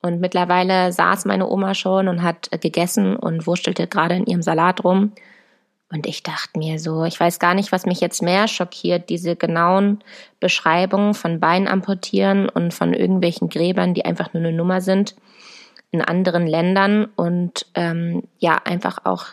und 0.00 0.18
mittlerweile 0.18 0.92
saß 0.92 1.26
meine 1.26 1.46
Oma 1.46 1.74
schon 1.74 2.08
und 2.08 2.22
hat 2.22 2.48
gegessen 2.62 3.16
und 3.16 3.46
wurstelte 3.46 3.86
gerade 3.86 4.14
in 4.14 4.24
ihrem 4.24 4.40
Salat 4.40 4.82
rum. 4.82 5.12
Und 5.92 6.06
ich 6.06 6.22
dachte 6.22 6.58
mir 6.58 6.78
so, 6.78 7.04
ich 7.04 7.20
weiß 7.20 7.38
gar 7.38 7.52
nicht, 7.52 7.70
was 7.70 7.84
mich 7.84 8.00
jetzt 8.00 8.22
mehr 8.22 8.48
schockiert, 8.48 9.10
diese 9.10 9.36
genauen 9.36 10.02
Beschreibungen 10.40 11.12
von 11.12 11.38
Bein 11.38 11.68
amputieren 11.68 12.48
und 12.48 12.72
von 12.72 12.94
irgendwelchen 12.94 13.50
Gräbern, 13.50 13.92
die 13.92 14.06
einfach 14.06 14.32
nur 14.32 14.42
eine 14.42 14.56
Nummer 14.56 14.80
sind 14.80 15.16
in 15.90 16.00
anderen 16.00 16.46
Ländern 16.46 17.08
und 17.14 17.66
ähm, 17.74 18.22
ja, 18.38 18.56
einfach 18.64 19.04
auch 19.04 19.26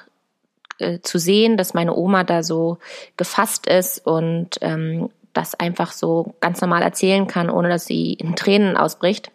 äh, 0.80 1.00
zu 1.00 1.18
sehen, 1.18 1.56
dass 1.56 1.74
meine 1.74 1.96
Oma 1.96 2.26
da 2.26 2.44
so 2.44 2.78
gefasst 3.16 3.68
ist 3.68 4.06
und 4.06 4.58
ähm, 4.60 5.10
das 5.38 5.56
einfach 5.56 5.92
so 5.92 6.34
ganz 6.42 6.60
normal 6.60 6.82
erzählen 6.82 7.28
kann, 7.28 7.50
ohne 7.50 7.70
dass 7.70 7.86
sie 7.86 8.14
in 8.14 8.36
Tränen 8.36 8.76
ausbricht. 8.76 9.32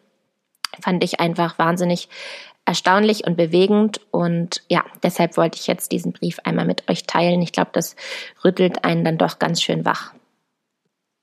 fand 0.80 1.04
ich 1.04 1.20
einfach 1.20 1.58
wahnsinnig 1.58 2.08
erstaunlich 2.64 3.26
und 3.26 3.36
bewegend. 3.36 4.00
Und 4.10 4.62
ja, 4.68 4.84
deshalb 5.02 5.36
wollte 5.36 5.58
ich 5.58 5.66
jetzt 5.66 5.92
diesen 5.92 6.12
Brief 6.12 6.38
einmal 6.44 6.64
mit 6.64 6.90
euch 6.90 7.04
teilen. 7.04 7.42
Ich 7.42 7.52
glaube, 7.52 7.70
das 7.72 7.96
rüttelt 8.44 8.84
einen 8.84 9.04
dann 9.04 9.18
doch 9.18 9.38
ganz 9.38 9.62
schön 9.62 9.84
wach. 9.84 10.12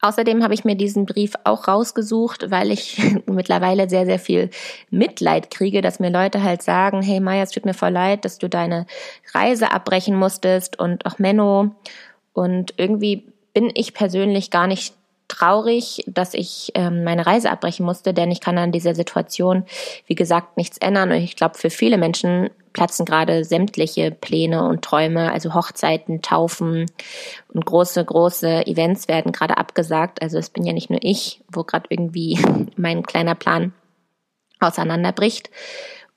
Außerdem 0.01 0.43
habe 0.43 0.53
ich 0.53 0.63
mir 0.63 0.75
diesen 0.75 1.05
Brief 1.05 1.33
auch 1.43 1.67
rausgesucht, 1.67 2.51
weil 2.51 2.71
ich 2.71 3.01
mittlerweile 3.25 3.89
sehr, 3.89 4.05
sehr 4.05 4.19
viel 4.19 4.49
Mitleid 4.89 5.51
kriege, 5.51 5.81
dass 5.81 5.99
mir 5.99 6.09
Leute 6.09 6.41
halt 6.41 6.61
sagen, 6.61 7.01
hey 7.01 7.19
Maya, 7.19 7.43
es 7.43 7.51
tut 7.51 7.65
mir 7.65 7.73
voll 7.73 7.91
leid, 7.91 8.23
dass 8.23 8.37
du 8.37 8.47
deine 8.47 8.85
Reise 9.33 9.71
abbrechen 9.71 10.15
musstest 10.15 10.79
und 10.79 11.05
auch 11.05 11.19
Menno. 11.19 11.75
Und 12.31 12.75
irgendwie 12.77 13.33
bin 13.59 13.71
ich 13.73 13.93
persönlich 13.93 14.51
gar 14.51 14.67
nicht 14.67 14.93
traurig, 15.27 16.01
dass 16.07 16.33
ich 16.33 16.71
ähm, 16.75 17.03
meine 17.03 17.25
Reise 17.25 17.51
abbrechen 17.51 17.85
musste, 17.85 18.13
denn 18.13 18.31
ich 18.31 18.39
kann 18.39 18.57
an 18.57 18.71
dieser 18.71 18.95
Situation, 18.95 19.65
wie 20.07 20.15
gesagt, 20.15 20.55
nichts 20.55 20.77
ändern. 20.77 21.11
Und 21.11 21.17
ich 21.17 21.35
glaube, 21.35 21.57
für 21.57 21.69
viele 21.69 21.97
Menschen 21.97 22.51
platzen 22.71 23.05
gerade 23.05 23.43
sämtliche 23.43 24.11
Pläne 24.11 24.63
und 24.63 24.81
Träume, 24.81 25.33
also 25.33 25.55
Hochzeiten, 25.55 26.21
Taufen 26.21 26.85
und 27.53 27.65
große, 27.65 28.05
große 28.05 28.65
Events 28.65 29.09
werden 29.09 29.33
gerade 29.33 29.57
abgesagt. 29.57 30.21
Also 30.21 30.37
es 30.37 30.49
bin 30.49 30.63
ja 30.63 30.71
nicht 30.71 30.89
nur 30.89 30.99
ich, 31.01 31.41
wo 31.51 31.65
gerade 31.65 31.87
irgendwie 31.89 32.39
mein 32.77 33.03
kleiner 33.03 33.35
Plan 33.35 33.73
auseinanderbricht. 34.61 35.49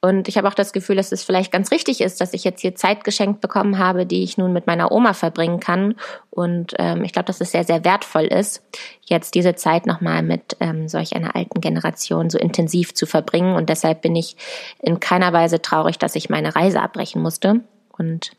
Und 0.04 0.26
ich 0.26 0.37
habe 0.37 0.49
auch 0.49 0.54
das 0.54 0.73
Gefühl, 0.73 0.97
dass 0.97 1.12
es 1.12 1.23
vielleicht 1.23 1.52
ganz 1.52 1.71
richtig 1.71 2.00
ist, 2.00 2.21
dass 2.21 2.35
ich 2.35 2.42
jetzt 2.42 2.61
hier 2.61 2.75
Zeit 2.75 3.04
geschenkt 3.04 3.40
bekommen 3.40 3.78
habe, 3.78 4.04
die 4.04 4.25
ich 4.25 4.37
nun 4.37 4.52
mit 4.52 4.66
meiner 4.66 4.90
Oma 4.90 5.14
verbringen 5.14 5.61
kann. 5.61 5.94
Und 6.28 6.75
ähm, 6.80 7.04
ich 7.04 7.12
glaube, 7.12 7.26
dass 7.26 7.40
es 7.40 7.52
sehr, 7.52 7.62
sehr 7.62 7.85
wertvoll 7.85 8.25
ist, 8.25 8.64
jetzt 9.02 9.37
diese 9.37 9.54
Zeit 9.54 9.87
nochmal 9.87 10.25
mit 10.25 10.56
ähm, 10.59 10.88
solch 10.88 11.14
einer 11.14 11.37
alten 11.37 11.61
Generation 11.61 12.30
so 12.30 12.38
intensiv 12.38 12.94
zu 12.94 13.06
verbringen. 13.06 13.54
Und 13.54 13.68
deshalb 13.68 14.02
bin 14.02 14.16
ich 14.16 14.37
in 14.80 14.99
keiner 14.99 15.32
Weise 15.32 15.62
traurig, 15.62 15.99
dass 15.99 16.16
ich 16.16 16.28
meine 16.28 16.56
Reise 16.56 16.82
abbrechen 16.82 17.23
musste. 17.23 17.61
Und 17.97 18.32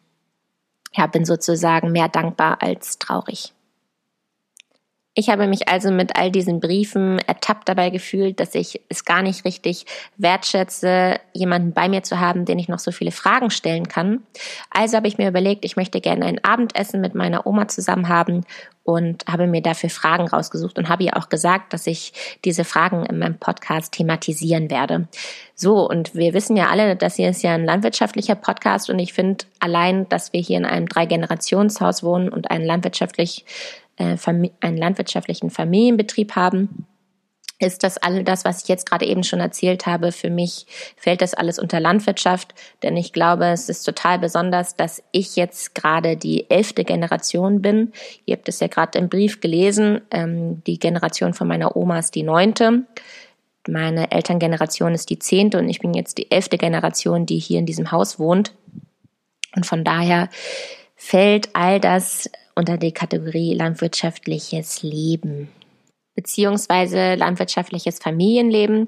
ja, 0.91 1.08
bin 1.08 1.24
sozusagen 1.24 1.93
mehr 1.93 2.10
dankbar 2.10 2.58
als 2.62 3.00
traurig. 3.00 3.53
Ich 5.15 5.29
habe 5.29 5.46
mich 5.46 5.67
also 5.67 5.91
mit 5.91 6.15
all 6.15 6.32
diesen 6.32 6.60
Briefen 6.60 7.20
ertappt 7.20 7.70
dabei 7.70 7.91
gefühlt, 7.91 8.39
dass 8.39 8.55
ich 8.55 8.82
es 8.89 9.05
gar 9.05 9.22
nicht 9.22 9.46
richtig 9.46 9.86
wertschätze, 10.17 11.20
jemanden 11.34 11.72
bei 11.72 11.88
mir 11.88 12.01
zu 12.01 12.20
haben, 12.20 12.46
den 12.46 12.58
ich 12.58 12.67
noch 12.67 12.79
so 12.79 12.91
viele 12.91 13.12
Fragen 13.12 13.51
stellen 13.51 13.88
kann. 13.88 14.24
Also 14.72 14.98
habe 14.98 15.08
ich 15.08 15.20
mir 15.20 15.27
überlegt, 15.27 15.65
ich 15.65 15.75
möchte 15.75 16.01
gerne 16.01 16.25
ein 16.25 16.43
Abendessen 16.43 17.00
mit 17.00 17.13
meiner 17.13 17.46
Oma 17.46 17.67
zusammen 17.67 18.10
haben 18.10 18.43
und 18.84 19.25
habe 19.27 19.48
mir 19.48 19.62
dafür 19.62 19.89
Fragen 19.89 20.27
rausgesucht 20.27 20.77
und 20.77 20.89
habe 20.89 21.03
ihr 21.03 21.15
auch 21.15 21.29
gesagt, 21.29 21.74
dass 21.74 21.88
ich 21.88 22.12
diese 22.43 22.65
Fragen 22.65 23.05
in 23.05 23.20
meinem 23.20 23.38
Podcast 23.38 23.93
thematisieren 23.93 24.70
werde. 24.70 25.08
So, 25.55 25.88
und 25.88 26.15
wir 26.15 26.34
wissen 26.34 26.58
ja 26.58 26.70
alle, 26.70 26.96
dass 26.96 27.15
hier 27.15 27.29
ist 27.29 27.43
ja 27.43 27.53
ein 27.53 27.65
landwirtschaftlicher 27.65 28.36
Podcast 28.36 28.89
und 28.89 29.00
ich 29.00 29.13
finde 29.13 29.46
allein, 29.60 30.10
dass 30.10 30.34
wir 30.34 30.41
hier 30.41 30.58
in 30.58 30.65
einem 30.65 30.89
Drei-Generationshaus 30.89 32.03
wohnen 32.03 32.29
und 32.29 32.51
einen 32.51 32.65
landwirtschaftlich 32.65 33.46
äh, 33.97 34.17
einen 34.25 34.77
landwirtschaftlichen 34.77 35.50
Familienbetrieb 35.50 36.35
haben, 36.35 36.85
ist 37.59 37.83
das 37.83 37.97
all 37.97 38.23
das, 38.23 38.45
was 38.45 38.63
ich 38.63 38.67
jetzt 38.67 38.85
gerade 38.89 39.05
eben 39.05 39.23
schon 39.23 39.39
erzählt 39.39 39.85
habe, 39.85 40.12
für 40.12 40.29
mich 40.29 40.65
fällt 40.97 41.21
das 41.21 41.33
alles 41.33 41.59
unter 41.59 41.79
Landwirtschaft, 41.79 42.53
denn 42.81 42.97
ich 42.97 43.13
glaube, 43.13 43.45
es 43.47 43.69
ist 43.69 43.83
total 43.83 44.19
besonders, 44.19 44.75
dass 44.75 45.03
ich 45.12 45.35
jetzt 45.35 45.75
gerade 45.75 46.17
die 46.17 46.50
elfte 46.50 46.83
Generation 46.83 47.62
bin. 47.62 47.93
Ihr 48.25 48.35
habt 48.35 48.50
es 48.50 48.59
ja 48.59 48.67
gerade 48.67 49.00
im 49.00 49.09
Brief 49.09 49.39
gelesen, 49.39 50.01
ähm, 50.12 50.63
die 50.65 50.79
Generation 50.79 51.33
von 51.33 51.47
meiner 51.47 51.75
Oma 51.75 52.00
ist 52.00 52.15
die 52.15 52.23
neunte. 52.23 52.83
Meine 53.67 54.12
Elterngeneration 54.12 54.93
ist 54.93 55.09
die 55.09 55.19
zehnte 55.19 55.57
und 55.57 55.69
ich 55.69 55.79
bin 55.79 55.93
jetzt 55.93 56.17
die 56.17 56.29
elfte 56.31 56.57
Generation, 56.57 57.25
die 57.25 57.39
hier 57.39 57.59
in 57.59 57.65
diesem 57.65 57.91
Haus 57.91 58.19
wohnt. 58.19 58.53
Und 59.55 59.65
von 59.65 59.83
daher 59.83 60.29
fällt 61.03 61.53
all 61.53 61.81
das 61.81 62.29
unter 62.55 62.77
die 62.77 62.93
Kategorie 62.93 63.53
landwirtschaftliches 63.53 64.83
Leben 64.83 65.50
beziehungsweise 66.15 67.15
landwirtschaftliches 67.15 68.00
Familienleben. 68.00 68.88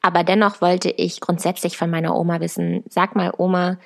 Aber 0.00 0.22
dennoch 0.22 0.60
wollte 0.60 0.90
ich 0.90 1.20
grundsätzlich 1.20 1.76
von 1.76 1.90
meiner 1.90 2.14
Oma 2.16 2.40
wissen, 2.40 2.84
sag 2.88 3.16
mal 3.16 3.32
Oma, 3.36 3.78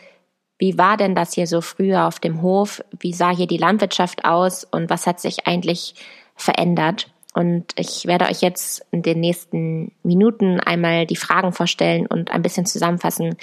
wie 0.59 0.77
war 0.77 0.99
denn 0.99 1.15
das 1.15 1.33
hier 1.33 1.47
so 1.47 1.63
früher 1.63 2.07
auf 2.07 2.19
dem 2.21 2.43
Hof? 2.43 2.83
Wie 2.99 3.15
sah 3.15 3.35
hier 3.35 3.47
die 3.47 3.57
Landwirtschaft 3.57 4.27
aus 4.27 4.65
und 4.65 4.91
was 4.91 5.07
hat 5.07 5.19
sich 5.19 5.47
eigentlich 5.47 5.95
verändert? 6.37 7.11
Und 7.33 7.73
ich 7.77 8.05
werde 8.07 8.27
euch 8.27 8.43
jetzt 8.43 8.85
in 8.91 9.03
den 9.03 9.21
nächsten 9.21 9.93
Minuten 10.03 10.61
einmal 10.61 11.07
die 11.07 11.17
Fragen 11.17 11.53
vorstellen 11.53 12.07
und 12.07 12.31
ein 12.31 12.43
bisschen 12.43 12.67
zusammenfassen, 12.67 13.37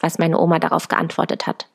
was 0.00 0.18
meine 0.18 0.40
Oma 0.40 0.58
darauf 0.58 0.88
geantwortet 0.88 1.46
hat. 1.46 1.68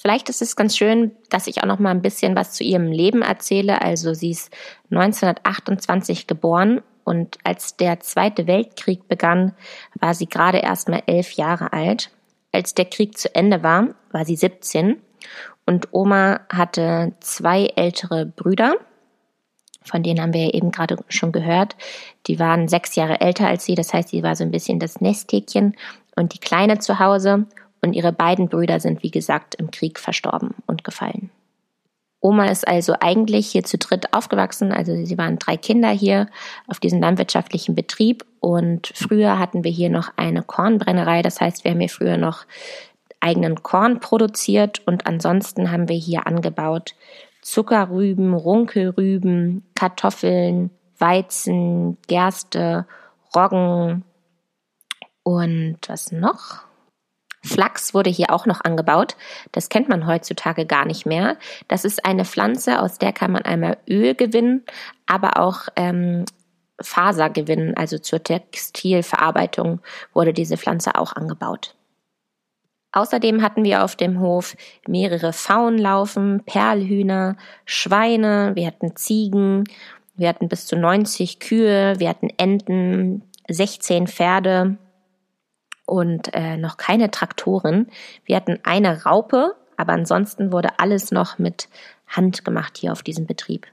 Vielleicht 0.00 0.30
ist 0.30 0.40
es 0.40 0.56
ganz 0.56 0.78
schön, 0.78 1.12
dass 1.28 1.46
ich 1.46 1.62
auch 1.62 1.66
noch 1.66 1.78
mal 1.78 1.90
ein 1.90 2.00
bisschen 2.00 2.34
was 2.34 2.52
zu 2.52 2.64
ihrem 2.64 2.86
Leben 2.86 3.20
erzähle. 3.20 3.82
Also 3.82 4.14
sie 4.14 4.30
ist 4.30 4.50
1928 4.90 6.26
geboren 6.26 6.80
und 7.04 7.36
als 7.44 7.76
der 7.76 8.00
Zweite 8.00 8.46
Weltkrieg 8.46 9.08
begann, 9.08 9.54
war 10.00 10.14
sie 10.14 10.26
gerade 10.26 10.56
erst 10.56 10.88
mal 10.88 11.02
elf 11.04 11.32
Jahre 11.32 11.74
alt. 11.74 12.10
Als 12.50 12.72
der 12.72 12.86
Krieg 12.86 13.18
zu 13.18 13.34
Ende 13.34 13.62
war, 13.62 13.88
war 14.10 14.24
sie 14.24 14.36
17 14.36 14.96
und 15.66 15.88
Oma 15.92 16.40
hatte 16.48 17.12
zwei 17.20 17.66
ältere 17.76 18.24
Brüder. 18.24 18.76
Von 19.82 20.02
denen 20.02 20.22
haben 20.22 20.32
wir 20.32 20.44
ja 20.46 20.54
eben 20.54 20.70
gerade 20.70 20.96
schon 21.10 21.30
gehört. 21.30 21.76
Die 22.26 22.38
waren 22.38 22.68
sechs 22.68 22.94
Jahre 22.94 23.20
älter 23.20 23.48
als 23.48 23.66
sie, 23.66 23.74
das 23.74 23.92
heißt, 23.92 24.08
sie 24.08 24.22
war 24.22 24.34
so 24.34 24.44
ein 24.44 24.50
bisschen 24.50 24.78
das 24.78 25.02
Nesthäkchen 25.02 25.76
und 26.16 26.32
die 26.32 26.40
Kleine 26.40 26.78
zu 26.78 27.00
Hause 27.00 27.46
und 27.82 27.94
ihre 27.94 28.12
beiden 28.12 28.48
Brüder 28.48 28.80
sind, 28.80 29.02
wie 29.02 29.10
gesagt, 29.10 29.54
im 29.54 29.70
Krieg 29.70 29.98
verstorben 29.98 30.54
und 30.66 30.84
gefallen. 30.84 31.30
Oma 32.22 32.46
ist 32.46 32.68
also 32.68 32.94
eigentlich 33.00 33.50
hier 33.50 33.64
zu 33.64 33.78
dritt 33.78 34.12
aufgewachsen, 34.12 34.72
also 34.72 34.94
sie 35.04 35.16
waren 35.16 35.38
drei 35.38 35.56
Kinder 35.56 35.88
hier 35.88 36.28
auf 36.66 36.78
diesem 36.78 37.00
landwirtschaftlichen 37.00 37.74
Betrieb 37.74 38.26
und 38.40 38.92
früher 38.94 39.38
hatten 39.38 39.64
wir 39.64 39.70
hier 39.70 39.88
noch 39.88 40.12
eine 40.16 40.42
Kornbrennerei, 40.42 41.22
das 41.22 41.40
heißt, 41.40 41.64
wir 41.64 41.70
haben 41.70 41.80
hier 41.80 41.88
früher 41.88 42.18
noch 42.18 42.44
eigenen 43.20 43.62
Korn 43.62 44.00
produziert 44.00 44.82
und 44.86 45.06
ansonsten 45.06 45.70
haben 45.70 45.88
wir 45.88 45.96
hier 45.96 46.26
angebaut 46.26 46.94
Zuckerrüben, 47.40 48.34
Runkelrüben, 48.34 49.64
Kartoffeln, 49.74 50.70
Weizen, 50.98 51.96
Gerste, 52.06 52.86
Roggen 53.34 54.04
und 55.22 55.78
was 55.86 56.12
noch? 56.12 56.69
Flachs 57.42 57.94
wurde 57.94 58.10
hier 58.10 58.30
auch 58.30 58.46
noch 58.46 58.62
angebaut. 58.62 59.16
Das 59.52 59.68
kennt 59.68 59.88
man 59.88 60.06
heutzutage 60.06 60.66
gar 60.66 60.84
nicht 60.84 61.06
mehr. 61.06 61.36
Das 61.68 61.84
ist 61.84 62.04
eine 62.04 62.24
Pflanze, 62.24 62.80
aus 62.80 62.98
der 62.98 63.12
kann 63.12 63.32
man 63.32 63.42
einmal 63.42 63.78
Öl 63.88 64.14
gewinnen, 64.14 64.64
aber 65.06 65.38
auch 65.38 65.68
ähm, 65.76 66.24
Faser 66.80 67.30
gewinnen. 67.30 67.76
Also 67.76 67.98
zur 67.98 68.22
Textilverarbeitung 68.22 69.80
wurde 70.12 70.32
diese 70.32 70.56
Pflanze 70.56 70.96
auch 70.96 71.14
angebaut. 71.14 71.74
Außerdem 72.92 73.40
hatten 73.42 73.62
wir 73.62 73.84
auf 73.84 73.94
dem 73.94 74.20
Hof 74.20 74.56
mehrere 74.86 75.32
Pfauen 75.32 75.78
laufen, 75.78 76.42
Perlhühner, 76.44 77.36
Schweine, 77.64 78.52
wir 78.54 78.66
hatten 78.66 78.96
Ziegen, 78.96 79.64
wir 80.16 80.28
hatten 80.28 80.48
bis 80.48 80.66
zu 80.66 80.76
90 80.76 81.38
Kühe, 81.38 81.94
wir 81.98 82.08
hatten 82.08 82.30
Enten, 82.36 83.22
16 83.48 84.08
Pferde, 84.08 84.76
und 85.90 86.32
äh, 86.34 86.56
noch 86.56 86.76
keine 86.76 87.10
Traktoren. 87.10 87.88
Wir 88.24 88.36
hatten 88.36 88.60
eine 88.62 89.04
Raupe, 89.04 89.56
aber 89.76 89.92
ansonsten 89.92 90.52
wurde 90.52 90.78
alles 90.78 91.10
noch 91.10 91.38
mit 91.38 91.68
Hand 92.06 92.44
gemacht 92.44 92.78
hier 92.78 92.92
auf 92.92 93.02
diesem 93.02 93.26
Betrieb. 93.26 93.66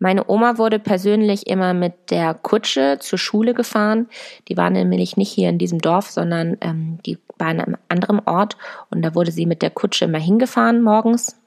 Meine 0.00 0.28
Oma 0.28 0.58
wurde 0.58 0.80
persönlich 0.80 1.46
immer 1.46 1.74
mit 1.74 2.10
der 2.10 2.34
Kutsche 2.34 2.98
zur 2.98 3.20
Schule 3.20 3.54
gefahren. 3.54 4.08
Die 4.48 4.56
war 4.56 4.68
nämlich 4.68 5.16
nicht 5.16 5.30
hier 5.30 5.48
in 5.48 5.58
diesem 5.58 5.78
Dorf, 5.78 6.10
sondern 6.10 6.56
ähm, 6.60 6.98
die 7.06 7.18
war 7.38 7.52
in 7.52 7.60
einem 7.60 7.76
anderen 7.88 8.20
Ort 8.26 8.56
und 8.90 9.02
da 9.02 9.14
wurde 9.14 9.30
sie 9.30 9.46
mit 9.46 9.62
der 9.62 9.70
Kutsche 9.70 10.06
immer 10.06 10.18
hingefahren 10.18 10.82
morgens 10.82 11.40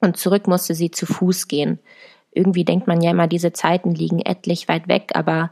und 0.00 0.16
zurück 0.16 0.46
musste 0.46 0.74
sie 0.74 0.90
zu 0.90 1.04
Fuß 1.04 1.48
gehen. 1.48 1.78
Irgendwie 2.32 2.64
denkt 2.64 2.86
man 2.86 3.02
ja 3.02 3.10
immer, 3.10 3.26
diese 3.26 3.52
Zeiten 3.52 3.94
liegen 3.94 4.20
etlich 4.20 4.68
weit 4.68 4.88
weg, 4.88 5.10
aber 5.14 5.50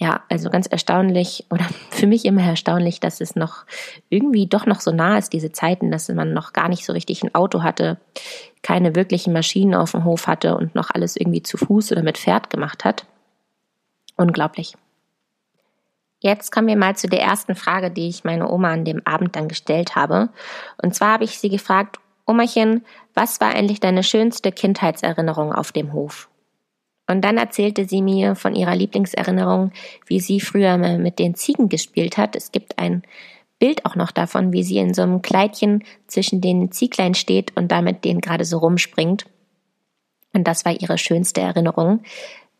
ja, 0.00 0.22
also 0.30 0.48
ganz 0.48 0.66
erstaunlich 0.66 1.44
oder 1.50 1.66
für 1.90 2.06
mich 2.06 2.24
immer 2.24 2.42
erstaunlich, 2.42 2.98
dass 3.00 3.20
es 3.20 3.36
noch 3.36 3.64
irgendwie 4.08 4.46
doch 4.46 4.66
noch 4.66 4.80
so 4.80 4.90
nah 4.90 5.18
ist, 5.18 5.32
diese 5.32 5.52
Zeiten, 5.52 5.90
dass 5.90 6.08
man 6.08 6.32
noch 6.32 6.52
gar 6.52 6.68
nicht 6.68 6.84
so 6.84 6.92
richtig 6.92 7.22
ein 7.22 7.34
Auto 7.34 7.62
hatte, 7.62 7.98
keine 8.62 8.96
wirklichen 8.96 9.32
Maschinen 9.32 9.74
auf 9.74 9.92
dem 9.92 10.04
Hof 10.04 10.26
hatte 10.26 10.56
und 10.56 10.74
noch 10.74 10.90
alles 10.90 11.16
irgendwie 11.16 11.42
zu 11.42 11.58
Fuß 11.58 11.92
oder 11.92 12.02
mit 12.02 12.18
Pferd 12.18 12.50
gemacht 12.50 12.84
hat. 12.84 13.06
Unglaublich. 14.16 14.74
Jetzt 16.22 16.52
kommen 16.52 16.68
wir 16.68 16.76
mal 16.76 16.96
zu 16.96 17.08
der 17.08 17.22
ersten 17.22 17.54
Frage, 17.54 17.90
die 17.90 18.08
ich 18.08 18.24
meine 18.24 18.50
Oma 18.50 18.72
an 18.72 18.84
dem 18.84 19.06
Abend 19.06 19.36
dann 19.36 19.48
gestellt 19.48 19.96
habe. 19.96 20.28
Und 20.82 20.94
zwar 20.94 21.14
habe 21.14 21.24
ich 21.24 21.38
sie 21.38 21.48
gefragt, 21.48 21.98
Omachen, 22.26 22.84
was 23.14 23.40
war 23.40 23.54
eigentlich 23.54 23.80
deine 23.80 24.02
schönste 24.02 24.52
Kindheitserinnerung 24.52 25.52
auf 25.54 25.72
dem 25.72 25.94
Hof? 25.94 26.29
Und 27.10 27.22
dann 27.22 27.38
erzählte 27.38 27.88
sie 27.88 28.02
mir 28.02 28.36
von 28.36 28.54
ihrer 28.54 28.76
Lieblingserinnerung, 28.76 29.72
wie 30.06 30.20
sie 30.20 30.40
früher 30.40 30.78
mit 30.78 31.18
den 31.18 31.34
Ziegen 31.34 31.68
gespielt 31.68 32.16
hat. 32.16 32.36
Es 32.36 32.52
gibt 32.52 32.78
ein 32.78 33.02
Bild 33.58 33.84
auch 33.84 33.96
noch 33.96 34.12
davon, 34.12 34.52
wie 34.52 34.62
sie 34.62 34.78
in 34.78 34.94
so 34.94 35.02
einem 35.02 35.20
Kleidchen 35.20 35.82
zwischen 36.06 36.40
den 36.40 36.70
Zieglein 36.70 37.14
steht 37.14 37.56
und 37.56 37.72
damit 37.72 38.04
den 38.04 38.20
gerade 38.20 38.44
so 38.44 38.58
rumspringt. 38.58 39.26
Und 40.32 40.46
das 40.46 40.64
war 40.64 40.72
ihre 40.72 40.98
schönste 40.98 41.40
Erinnerung. 41.40 42.00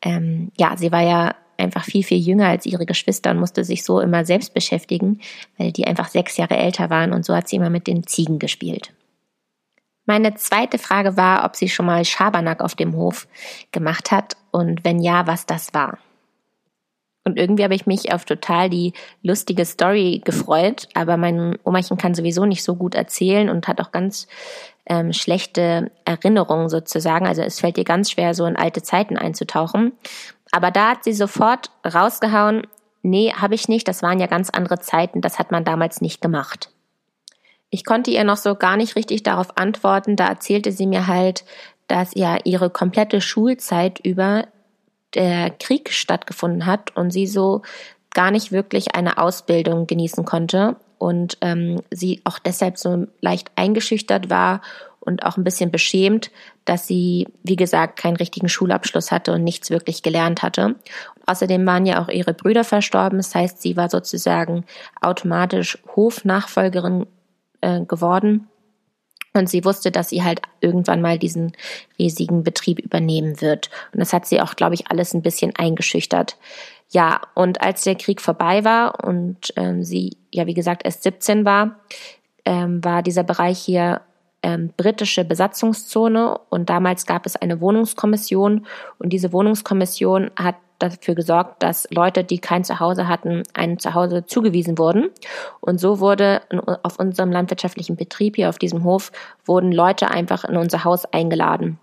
Ähm, 0.02 0.50
ja, 0.58 0.76
sie 0.76 0.90
war 0.90 1.02
ja 1.02 1.36
einfach 1.56 1.84
viel, 1.84 2.02
viel 2.02 2.18
jünger 2.18 2.48
als 2.48 2.66
ihre 2.66 2.86
Geschwister 2.86 3.30
und 3.30 3.38
musste 3.38 3.62
sich 3.62 3.84
so 3.84 4.00
immer 4.00 4.24
selbst 4.24 4.52
beschäftigen, 4.52 5.20
weil 5.58 5.70
die 5.70 5.86
einfach 5.86 6.08
sechs 6.08 6.36
Jahre 6.36 6.56
älter 6.56 6.90
waren 6.90 7.12
und 7.12 7.24
so 7.24 7.36
hat 7.36 7.48
sie 7.48 7.56
immer 7.56 7.70
mit 7.70 7.86
den 7.86 8.04
Ziegen 8.04 8.40
gespielt. 8.40 8.92
Meine 10.10 10.34
zweite 10.34 10.78
Frage 10.78 11.16
war, 11.16 11.44
ob 11.44 11.54
sie 11.54 11.68
schon 11.68 11.86
mal 11.86 12.04
Schabernack 12.04 12.62
auf 12.62 12.74
dem 12.74 12.96
Hof 12.96 13.28
gemacht 13.70 14.10
hat 14.10 14.36
und 14.50 14.84
wenn 14.84 14.98
ja, 14.98 15.28
was 15.28 15.46
das 15.46 15.72
war. 15.72 15.98
Und 17.22 17.38
irgendwie 17.38 17.62
habe 17.62 17.76
ich 17.76 17.86
mich 17.86 18.12
auf 18.12 18.24
total 18.24 18.68
die 18.68 18.92
lustige 19.22 19.64
Story 19.64 20.20
gefreut, 20.24 20.88
aber 20.94 21.16
mein 21.16 21.56
Omachen 21.62 21.96
kann 21.96 22.16
sowieso 22.16 22.44
nicht 22.44 22.64
so 22.64 22.74
gut 22.74 22.96
erzählen 22.96 23.48
und 23.48 23.68
hat 23.68 23.80
auch 23.80 23.92
ganz 23.92 24.26
ähm, 24.84 25.12
schlechte 25.12 25.92
Erinnerungen 26.04 26.68
sozusagen. 26.68 27.28
Also 27.28 27.42
es 27.42 27.60
fällt 27.60 27.78
ihr 27.78 27.84
ganz 27.84 28.10
schwer, 28.10 28.34
so 28.34 28.46
in 28.46 28.56
alte 28.56 28.82
Zeiten 28.82 29.16
einzutauchen. 29.16 29.92
Aber 30.50 30.72
da 30.72 30.90
hat 30.90 31.04
sie 31.04 31.12
sofort 31.12 31.70
rausgehauen, 31.86 32.66
nee, 33.02 33.32
habe 33.32 33.54
ich 33.54 33.68
nicht, 33.68 33.86
das 33.86 34.02
waren 34.02 34.18
ja 34.18 34.26
ganz 34.26 34.50
andere 34.50 34.80
Zeiten, 34.80 35.20
das 35.20 35.38
hat 35.38 35.52
man 35.52 35.62
damals 35.62 36.00
nicht 36.00 36.20
gemacht. 36.20 36.69
Ich 37.70 37.84
konnte 37.84 38.10
ihr 38.10 38.24
noch 38.24 38.36
so 38.36 38.54
gar 38.56 38.76
nicht 38.76 38.96
richtig 38.96 39.22
darauf 39.22 39.56
antworten, 39.56 40.16
da 40.16 40.28
erzählte 40.28 40.72
sie 40.72 40.86
mir 40.86 41.06
halt, 41.06 41.44
dass 41.86 42.14
ja 42.14 42.38
ihre 42.44 42.70
komplette 42.70 43.20
Schulzeit 43.20 44.00
über 44.00 44.46
der 45.14 45.50
Krieg 45.50 45.92
stattgefunden 45.92 46.66
hat 46.66 46.96
und 46.96 47.10
sie 47.10 47.26
so 47.26 47.62
gar 48.12 48.30
nicht 48.30 48.52
wirklich 48.52 48.94
eine 48.94 49.18
Ausbildung 49.18 49.86
genießen 49.86 50.24
konnte 50.24 50.76
und 50.98 51.38
ähm, 51.40 51.80
sie 51.90 52.20
auch 52.24 52.38
deshalb 52.38 52.76
so 52.76 53.06
leicht 53.20 53.50
eingeschüchtert 53.56 54.30
war 54.30 54.60
und 55.00 55.24
auch 55.24 55.36
ein 55.36 55.44
bisschen 55.44 55.70
beschämt, 55.70 56.30
dass 56.64 56.86
sie, 56.86 57.26
wie 57.42 57.56
gesagt, 57.56 57.98
keinen 57.98 58.16
richtigen 58.16 58.48
Schulabschluss 58.48 59.10
hatte 59.10 59.32
und 59.32 59.42
nichts 59.42 59.70
wirklich 59.70 60.02
gelernt 60.02 60.42
hatte. 60.42 60.66
Und 60.66 60.78
außerdem 61.26 61.64
waren 61.66 61.86
ja 61.86 62.02
auch 62.02 62.08
ihre 62.08 62.34
Brüder 62.34 62.64
verstorben. 62.64 63.18
Das 63.18 63.34
heißt, 63.34 63.62
sie 63.62 63.76
war 63.76 63.88
sozusagen 63.88 64.64
automatisch 65.00 65.78
Hofnachfolgerin 65.96 67.06
äh, 67.60 67.80
geworden. 67.84 68.48
Und 69.32 69.48
sie 69.48 69.64
wusste, 69.64 69.92
dass 69.92 70.08
sie 70.08 70.24
halt 70.24 70.42
irgendwann 70.60 71.00
mal 71.00 71.18
diesen 71.18 71.52
riesigen 71.98 72.42
Betrieb 72.42 72.80
übernehmen 72.80 73.40
wird. 73.40 73.70
Und 73.92 74.00
das 74.00 74.12
hat 74.12 74.26
sie 74.26 74.40
auch, 74.40 74.56
glaube 74.56 74.74
ich, 74.74 74.90
alles 74.90 75.14
ein 75.14 75.22
bisschen 75.22 75.54
eingeschüchtert. 75.56 76.36
Ja, 76.90 77.20
und 77.34 77.62
als 77.62 77.84
der 77.84 77.94
Krieg 77.94 78.20
vorbei 78.20 78.64
war 78.64 79.04
und 79.04 79.52
ähm, 79.54 79.84
sie, 79.84 80.16
ja, 80.32 80.46
wie 80.46 80.54
gesagt, 80.54 80.84
erst 80.84 81.04
17 81.04 81.44
war, 81.44 81.76
ähm, 82.44 82.82
war 82.84 83.02
dieser 83.02 83.22
Bereich 83.22 83.60
hier 83.60 84.00
ähm, 84.42 84.72
britische 84.76 85.24
Besatzungszone 85.24 86.36
und 86.48 86.68
damals 86.68 87.06
gab 87.06 87.26
es 87.26 87.36
eine 87.36 87.60
Wohnungskommission 87.60 88.66
und 88.98 89.12
diese 89.12 89.32
Wohnungskommission 89.32 90.32
hat 90.34 90.56
dafür 90.82 91.14
gesorgt, 91.14 91.62
dass 91.62 91.88
Leute, 91.90 92.24
die 92.24 92.38
kein 92.38 92.64
Zuhause 92.64 93.08
hatten, 93.08 93.42
ein 93.54 93.78
Zuhause 93.78 94.26
zugewiesen 94.26 94.78
wurden. 94.78 95.10
Und 95.60 95.78
so 95.78 96.00
wurde 96.00 96.42
auf 96.82 96.98
unserem 96.98 97.30
landwirtschaftlichen 97.30 97.96
Betrieb 97.96 98.36
hier 98.36 98.48
auf 98.48 98.58
diesem 98.58 98.84
Hof 98.84 99.12
wurden 99.44 99.72
Leute 99.72 100.10
einfach 100.10 100.44
in 100.44 100.56
unser 100.56 100.84
Haus 100.84 101.04
eingeladen. 101.06 101.78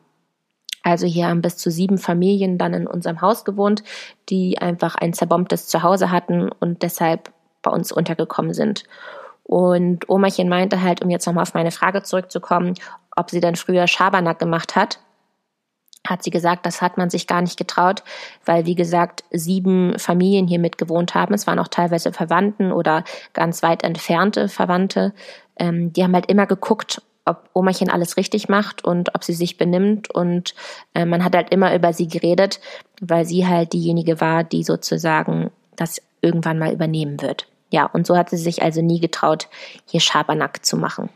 Also 0.83 1.05
hier 1.05 1.27
haben 1.27 1.41
bis 1.41 1.57
zu 1.57 1.69
sieben 1.69 1.97
Familien 1.97 2.57
dann 2.57 2.73
in 2.73 2.87
unserem 2.87 3.21
Haus 3.21 3.43
gewohnt, 3.43 3.83
die 4.29 4.57
einfach 4.59 4.95
ein 4.95 5.13
zerbombtes 5.13 5.67
Zuhause 5.67 6.11
hatten 6.11 6.49
und 6.49 6.81
deshalb 6.81 7.31
bei 7.61 7.71
uns 7.71 7.91
untergekommen 7.91 8.53
sind. 8.53 8.83
Und 9.43 10.09
Omachen 10.09 10.49
meinte 10.49 10.81
halt, 10.81 11.01
um 11.01 11.09
jetzt 11.09 11.25
nochmal 11.25 11.43
auf 11.43 11.53
meine 11.53 11.71
Frage 11.71 12.03
zurückzukommen, 12.03 12.73
ob 13.15 13.29
sie 13.31 13.39
denn 13.39 13.55
früher 13.55 13.87
Schabernack 13.87 14.39
gemacht 14.39 14.75
hat, 14.75 14.99
hat 16.09 16.23
sie 16.23 16.29
gesagt, 16.29 16.65
das 16.65 16.81
hat 16.81 16.97
man 16.97 17.09
sich 17.09 17.27
gar 17.27 17.41
nicht 17.41 17.57
getraut, 17.57 18.03
weil, 18.45 18.65
wie 18.65 18.75
gesagt, 18.75 19.23
sieben 19.31 19.97
Familien 19.99 20.47
hier 20.47 20.59
mitgewohnt 20.59 21.15
haben. 21.15 21.33
Es 21.33 21.47
waren 21.47 21.59
auch 21.59 21.67
teilweise 21.67 22.11
Verwandten 22.11 22.71
oder 22.71 23.03
ganz 23.33 23.63
weit 23.63 23.83
entfernte 23.83 24.49
Verwandte. 24.49 25.13
Ähm, 25.57 25.93
die 25.93 26.03
haben 26.03 26.13
halt 26.13 26.27
immer 26.27 26.45
geguckt, 26.45 27.01
ob 27.25 27.49
Omachen 27.53 27.89
alles 27.89 28.17
richtig 28.17 28.47
macht 28.49 28.83
und 28.83 29.13
ob 29.13 29.23
sie 29.23 29.33
sich 29.33 29.57
benimmt. 29.57 30.13
Und 30.13 30.55
äh, 30.93 31.05
man 31.05 31.23
hat 31.23 31.35
halt 31.35 31.49
immer 31.51 31.75
über 31.75 31.93
sie 31.93 32.07
geredet, 32.07 32.59
weil 33.01 33.25
sie 33.25 33.45
halt 33.45 33.73
diejenige 33.73 34.21
war, 34.21 34.43
die 34.43 34.63
sozusagen 34.63 35.51
das 35.75 36.01
irgendwann 36.21 36.57
mal 36.57 36.73
übernehmen 36.73 37.21
wird. 37.21 37.47
Ja, 37.71 37.85
und 37.85 38.07
so 38.07 38.15
hat 38.15 38.29
sie 38.29 38.37
sich 38.37 38.63
also 38.63 38.81
nie 38.81 38.99
getraut, 38.99 39.49
hier 39.85 39.99
Schabernack 39.99 40.65
zu 40.65 40.77
machen. 40.77 41.09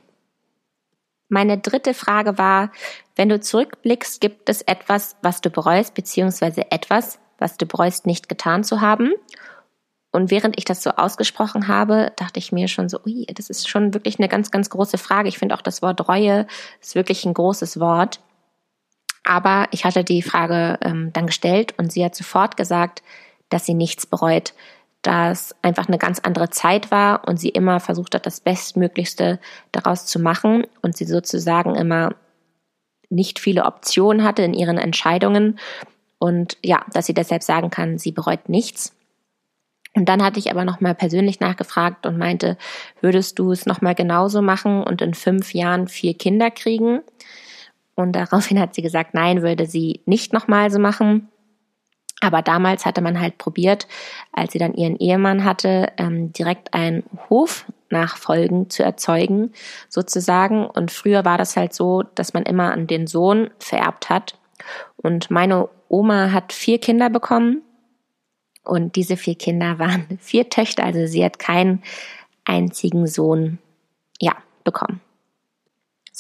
Meine 1.34 1.58
dritte 1.58 1.94
Frage 1.94 2.38
war, 2.38 2.72
wenn 3.16 3.30
du 3.30 3.40
zurückblickst, 3.40 4.20
gibt 4.20 4.50
es 4.50 4.62
etwas, 4.64 5.16
was 5.22 5.40
du 5.40 5.50
bereust, 5.50 5.94
beziehungsweise 5.94 6.70
etwas, 6.72 7.20
was 7.38 7.56
du 7.56 7.66
bereust, 7.66 8.06
nicht 8.06 8.28
getan 8.28 8.66
zu 8.66 8.82
haben? 8.82 9.14
Und 10.12 10.30
während 10.30 10.58
ich 10.58 10.66
das 10.66 10.84
so 10.84 10.90
ausgesprochen 10.90 11.70
habe, 11.70 12.12
dachte 12.18 12.38
ich 12.38 12.52
mir 12.52 12.68
schon 12.68 12.90
so, 12.90 13.00
ui, 13.06 13.26
das 13.34 13.50
ist 13.50 13.70
schon 13.70 13.94
wirklich 13.94 14.20
eine 14.20 14.28
ganz, 14.28 14.52
ganz 14.52 14.70
große 14.70 14.98
Frage. 14.98 15.30
Ich 15.30 15.38
finde 15.38 15.56
auch 15.56 15.62
das 15.62 15.82
Wort 15.82 16.06
Reue 16.10 16.48
ist 16.82 16.96
wirklich 16.96 17.24
ein 17.24 17.34
großes 17.34 17.80
Wort. 17.80 18.20
Aber 19.24 19.70
ich 19.72 19.86
hatte 19.86 20.04
die 20.04 20.22
Frage 20.22 20.80
ähm, 20.82 21.14
dann 21.14 21.28
gestellt 21.28 21.76
und 21.78 21.94
sie 21.94 22.04
hat 22.04 22.14
sofort 22.14 22.58
gesagt, 22.58 23.04
dass 23.48 23.66
sie 23.66 23.74
nichts 23.74 24.06
bereut, 24.06 24.54
dass 25.02 25.56
einfach 25.62 25.88
eine 25.88 25.98
ganz 25.98 26.20
andere 26.20 26.50
Zeit 26.50 26.92
war 26.92 27.28
und 27.28 27.40
sie 27.40 27.50
immer 27.50 27.80
versucht 27.80 28.16
hat, 28.16 28.26
das 28.26 28.40
Bestmöglichste 28.40 29.40
daraus 29.72 30.06
zu 30.06 30.20
machen 30.20 30.66
und 30.82 30.96
sie 30.96 31.06
sozusagen 31.06 31.76
immer 31.76 32.16
nicht 33.10 33.40
viele 33.40 33.66
Optionen 33.66 34.24
hatte 34.24 34.44
in 34.44 34.54
ihren 34.54 34.78
Entscheidungen 34.78 35.60
und 36.20 36.58
ja, 36.64 36.86
dass 36.94 37.08
sie 37.08 37.16
deshalb 37.16 37.42
sagen 37.42 37.72
kann, 37.72 37.98
sie 37.98 38.12
bereut 38.12 38.48
nichts. 38.48 38.96
Und 39.94 40.08
dann 40.08 40.24
hatte 40.24 40.40
ich 40.40 40.52
aber 40.52 40.64
nochmal 40.64 40.96
persönlich 40.96 41.40
nachgefragt 41.40 42.06
und 42.06 42.18
meinte, 42.18 42.58
würdest 43.02 43.40
du 43.40 43.52
es 43.52 43.66
nochmal 43.66 43.96
genauso 43.96 44.42
machen 44.42 44.84
und 44.84 45.02
in 45.02 45.16
fünf 45.16 45.54
Jahren 45.54 45.88
vier 45.88 46.14
Kinder 46.14 46.52
kriegen? 46.52 47.02
Und 47.96 48.14
daraufhin 48.14 48.60
hat 48.60 48.76
sie 48.76 48.82
gesagt, 48.82 49.14
nein, 49.14 49.42
würde 49.42 49.66
sie 49.66 50.02
nicht 50.06 50.32
nochmal 50.32 50.72
so 50.72 50.80
machen. 50.80 51.28
Aber 52.22 52.42
damals 52.44 52.86
hatte 52.86 53.02
man 53.02 53.20
halt 53.20 53.38
probiert, 53.40 53.88
als 54.32 54.54
sie 54.54 54.60
dann 54.60 54.76
ihren 54.76 54.96
Ehemann 54.96 55.44
hatte, 55.44 55.92
ähm, 55.98 56.32
direkt 56.32 56.74
einen 56.74 57.04
Hofnachfolgen 57.30 58.70
zu 58.70 58.84
erzeugen, 58.84 59.52
sozusagen. 59.90 60.68
Und 60.68 60.92
früher 60.92 61.26
war 61.26 61.40
das 61.40 61.58
halt 61.58 61.74
so, 61.74 62.04
dass 62.04 62.34
man 62.34 62.44
immer 62.44 62.72
an 62.72 62.86
den 62.88 63.08
Sohn 63.08 63.50
vererbt 63.60 64.10
hat. 64.10 64.38
Und 64.98 65.32
meine 65.32 65.68
Oma 65.90 66.32
hat 66.32 66.54
vier 66.54 66.80
Kinder 66.80 67.10
bekommen. 67.10 67.64
Und 68.64 68.96
diese 68.96 69.18
vier 69.18 69.36
Kinder 69.36 69.80
waren 69.80 70.20
vier 70.22 70.48
Töchter, 70.50 70.86
also 70.86 71.08
sie 71.08 71.26
hat 71.26 71.40
keinen 71.40 71.82
einzigen 72.46 73.08
Sohn, 73.08 73.58
ja, 74.20 74.36
bekommen. 74.64 75.02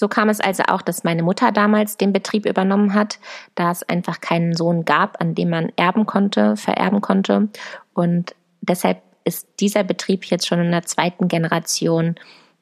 So 0.02 0.08
kam 0.08 0.30
es 0.30 0.40
also 0.40 0.64
auch, 0.64 0.82
dass 0.82 1.04
meine 1.04 1.22
Mutter 1.22 1.52
damals 1.52 1.96
den 1.96 2.12
Betrieb 2.12 2.48
übernommen 2.48 2.96
hat, 2.96 3.20
da 3.54 3.70
es 3.70 3.84
einfach 3.84 4.20
keinen 4.20 4.56
Sohn 4.56 4.84
gab, 4.84 5.22
an 5.22 5.36
dem 5.36 5.52
man 5.52 5.72
erben 5.76 6.08
konnte, 6.08 6.58
vererben 6.58 7.02
konnte. 7.02 7.50
Und 7.94 8.34
deshalb 8.62 9.04
ist 9.26 9.48
dieser 9.60 9.84
Betrieb 9.84 10.26
jetzt 10.26 10.48
schon 10.48 10.60
in 10.60 10.72
der 10.72 10.88
zweiten 10.88 11.28
Generation 11.28 12.16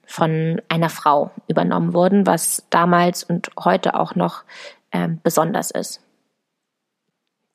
von 0.06 0.62
einer 0.67 0.89
Frau 0.89 1.32
übernommen 1.47 1.93
worden, 1.93 2.28
was 2.28 2.65
damals 2.71 3.23
und 3.23 3.52
heute 3.58 3.97
auch 3.97 4.15
noch 4.15 4.43
äh, 4.91 5.08
besonders 5.23 5.71
ist. 5.71 6.02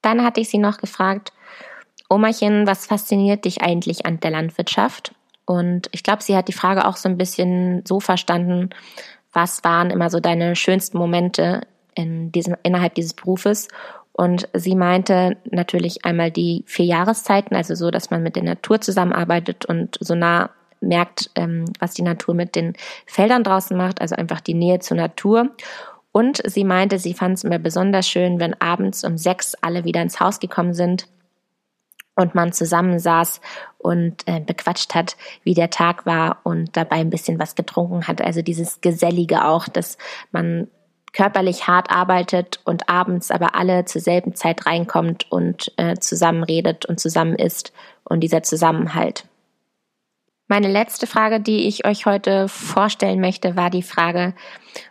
Dann 0.00 0.24
hatte 0.24 0.40
ich 0.40 0.48
sie 0.48 0.56
noch 0.56 0.78
gefragt, 0.78 1.34
Omachen, 2.08 2.66
was 2.66 2.86
fasziniert 2.86 3.44
dich 3.44 3.60
eigentlich 3.60 4.06
an 4.06 4.18
der 4.18 4.30
Landwirtschaft? 4.30 5.14
Und 5.44 5.90
ich 5.92 6.02
glaube, 6.02 6.22
sie 6.22 6.34
hat 6.34 6.48
die 6.48 6.54
Frage 6.54 6.86
auch 6.86 6.96
so 6.96 7.06
ein 7.06 7.18
bisschen 7.18 7.84
so 7.84 8.00
verstanden, 8.00 8.70
was 9.34 9.62
waren 9.64 9.90
immer 9.90 10.08
so 10.08 10.20
deine 10.20 10.56
schönsten 10.56 10.96
Momente 10.96 11.62
in 11.94 12.32
diesem, 12.32 12.56
innerhalb 12.62 12.94
dieses 12.94 13.12
Berufes? 13.12 13.68
Und 14.12 14.48
sie 14.54 14.76
meinte 14.76 15.36
natürlich 15.50 16.04
einmal 16.04 16.30
die 16.30 16.62
vier 16.66 16.86
Jahreszeiten, 16.86 17.56
also 17.56 17.74
so, 17.74 17.90
dass 17.90 18.10
man 18.10 18.22
mit 18.22 18.36
der 18.36 18.44
Natur 18.44 18.80
zusammenarbeitet 18.80 19.66
und 19.66 19.98
so 20.00 20.14
nah 20.14 20.50
merkt, 20.80 21.30
ähm, 21.34 21.64
was 21.80 21.94
die 21.94 22.02
Natur 22.02 22.34
mit 22.34 22.54
den 22.54 22.74
Feldern 23.06 23.42
draußen 23.42 23.76
macht, 23.76 24.00
also 24.00 24.14
einfach 24.14 24.40
die 24.40 24.54
Nähe 24.54 24.78
zur 24.78 24.96
Natur. 24.96 25.50
Und 26.12 26.40
sie 26.44 26.62
meinte, 26.62 27.00
sie 27.00 27.12
fand 27.12 27.38
es 27.38 27.44
immer 27.44 27.58
besonders 27.58 28.08
schön, 28.08 28.38
wenn 28.38 28.54
abends 28.60 29.02
um 29.02 29.18
sechs 29.18 29.56
alle 29.56 29.84
wieder 29.84 30.00
ins 30.00 30.20
Haus 30.20 30.38
gekommen 30.38 30.74
sind 30.74 31.08
und 32.16 32.34
man 32.34 32.52
zusammensaß 32.52 33.40
und 33.78 34.26
äh, 34.26 34.40
bequatscht 34.40 34.94
hat, 34.94 35.16
wie 35.42 35.54
der 35.54 35.70
Tag 35.70 36.06
war 36.06 36.38
und 36.44 36.76
dabei 36.76 36.96
ein 36.96 37.10
bisschen 37.10 37.38
was 37.38 37.54
getrunken 37.54 38.06
hat. 38.06 38.22
Also 38.22 38.42
dieses 38.42 38.80
Gesellige 38.80 39.44
auch, 39.44 39.68
dass 39.68 39.98
man 40.32 40.68
körperlich 41.12 41.66
hart 41.66 41.90
arbeitet 41.90 42.60
und 42.64 42.88
abends 42.88 43.30
aber 43.30 43.54
alle 43.54 43.84
zur 43.84 44.00
selben 44.00 44.34
Zeit 44.34 44.66
reinkommt 44.66 45.30
und 45.30 45.72
äh, 45.76 45.96
zusammen 45.96 46.42
redet 46.42 46.86
und 46.86 47.00
zusammen 47.00 47.36
isst 47.36 47.72
und 48.02 48.20
dieser 48.20 48.42
Zusammenhalt. 48.42 49.24
Meine 50.46 50.68
letzte 50.68 51.06
Frage, 51.06 51.40
die 51.40 51.66
ich 51.66 51.86
euch 51.86 52.04
heute 52.04 52.48
vorstellen 52.48 53.20
möchte, 53.20 53.56
war 53.56 53.70
die 53.70 53.82
Frage, 53.82 54.34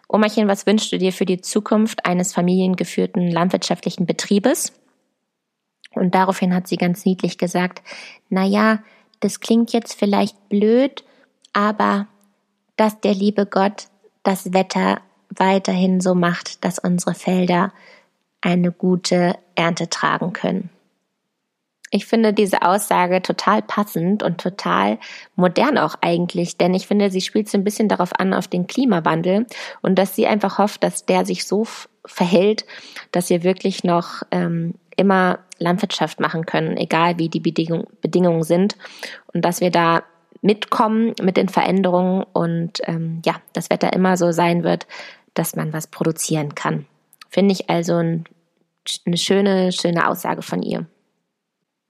Omachen, 0.07 0.47
was 0.47 0.65
wünschst 0.65 0.91
du 0.91 0.97
dir 0.97 1.13
für 1.13 1.25
die 1.25 1.41
Zukunft 1.41 2.05
eines 2.05 2.33
familiengeführten 2.33 3.29
landwirtschaftlichen 3.29 4.05
Betriebes? 4.05 4.73
Und 5.95 6.15
daraufhin 6.15 6.53
hat 6.53 6.67
sie 6.67 6.77
ganz 6.77 7.05
niedlich 7.05 7.37
gesagt, 7.37 7.81
na 8.29 8.43
ja, 8.43 8.79
das 9.19 9.39
klingt 9.39 9.73
jetzt 9.73 9.93
vielleicht 9.93 10.49
blöd, 10.49 11.03
aber 11.53 12.07
dass 12.75 12.99
der 12.99 13.13
liebe 13.13 13.45
Gott 13.45 13.87
das 14.23 14.53
Wetter 14.53 15.01
weiterhin 15.29 16.01
so 16.01 16.15
macht, 16.15 16.63
dass 16.63 16.79
unsere 16.79 17.13
Felder 17.13 17.71
eine 18.41 18.71
gute 18.71 19.35
Ernte 19.55 19.89
tragen 19.89 20.33
können. 20.33 20.69
Ich 21.95 22.07
finde 22.07 22.33
diese 22.33 22.63
Aussage 22.63 23.21
total 23.21 23.61
passend 23.61 24.23
und 24.23 24.41
total 24.41 24.97
modern 25.35 25.77
auch 25.77 25.95
eigentlich, 26.01 26.57
denn 26.57 26.73
ich 26.73 26.87
finde, 26.87 27.11
sie 27.11 27.21
spielt 27.21 27.49
so 27.49 27.57
ein 27.57 27.63
bisschen 27.63 27.87
darauf 27.87 28.19
an, 28.19 28.33
auf 28.33 28.47
den 28.47 28.65
Klimawandel 28.65 29.45
und 29.83 29.99
dass 29.99 30.15
sie 30.15 30.25
einfach 30.25 30.57
hofft, 30.57 30.83
dass 30.83 31.05
der 31.05 31.23
sich 31.23 31.45
so 31.45 31.67
verhält, 32.03 32.65
dass 33.11 33.29
wir 33.29 33.43
wirklich 33.43 33.83
noch 33.83 34.23
ähm, 34.31 34.73
immer 34.97 35.39
Landwirtschaft 35.57 36.19
machen 36.19 36.45
können, 36.45 36.77
egal 36.77 37.17
wie 37.17 37.29
die 37.29 37.39
Bedingung, 37.39 37.87
Bedingungen 38.01 38.43
sind 38.43 38.77
und 39.33 39.43
dass 39.43 39.61
wir 39.61 39.71
da 39.71 40.03
mitkommen 40.41 41.13
mit 41.21 41.37
den 41.37 41.49
Veränderungen 41.49 42.23
und 42.33 42.81
ähm, 42.85 43.21
ja, 43.25 43.35
das 43.53 43.69
Wetter 43.69 43.93
immer 43.93 44.17
so 44.17 44.31
sein 44.31 44.63
wird, 44.63 44.87
dass 45.33 45.55
man 45.55 45.73
was 45.73 45.87
produzieren 45.87 46.53
kann. 46.53 46.85
Finde 47.29 47.53
ich 47.53 47.69
also 47.69 47.95
ein, 47.95 48.25
eine 49.05 49.17
schöne, 49.17 49.71
schöne 49.71 50.07
Aussage 50.07 50.41
von 50.41 50.61
ihr. 50.61 50.85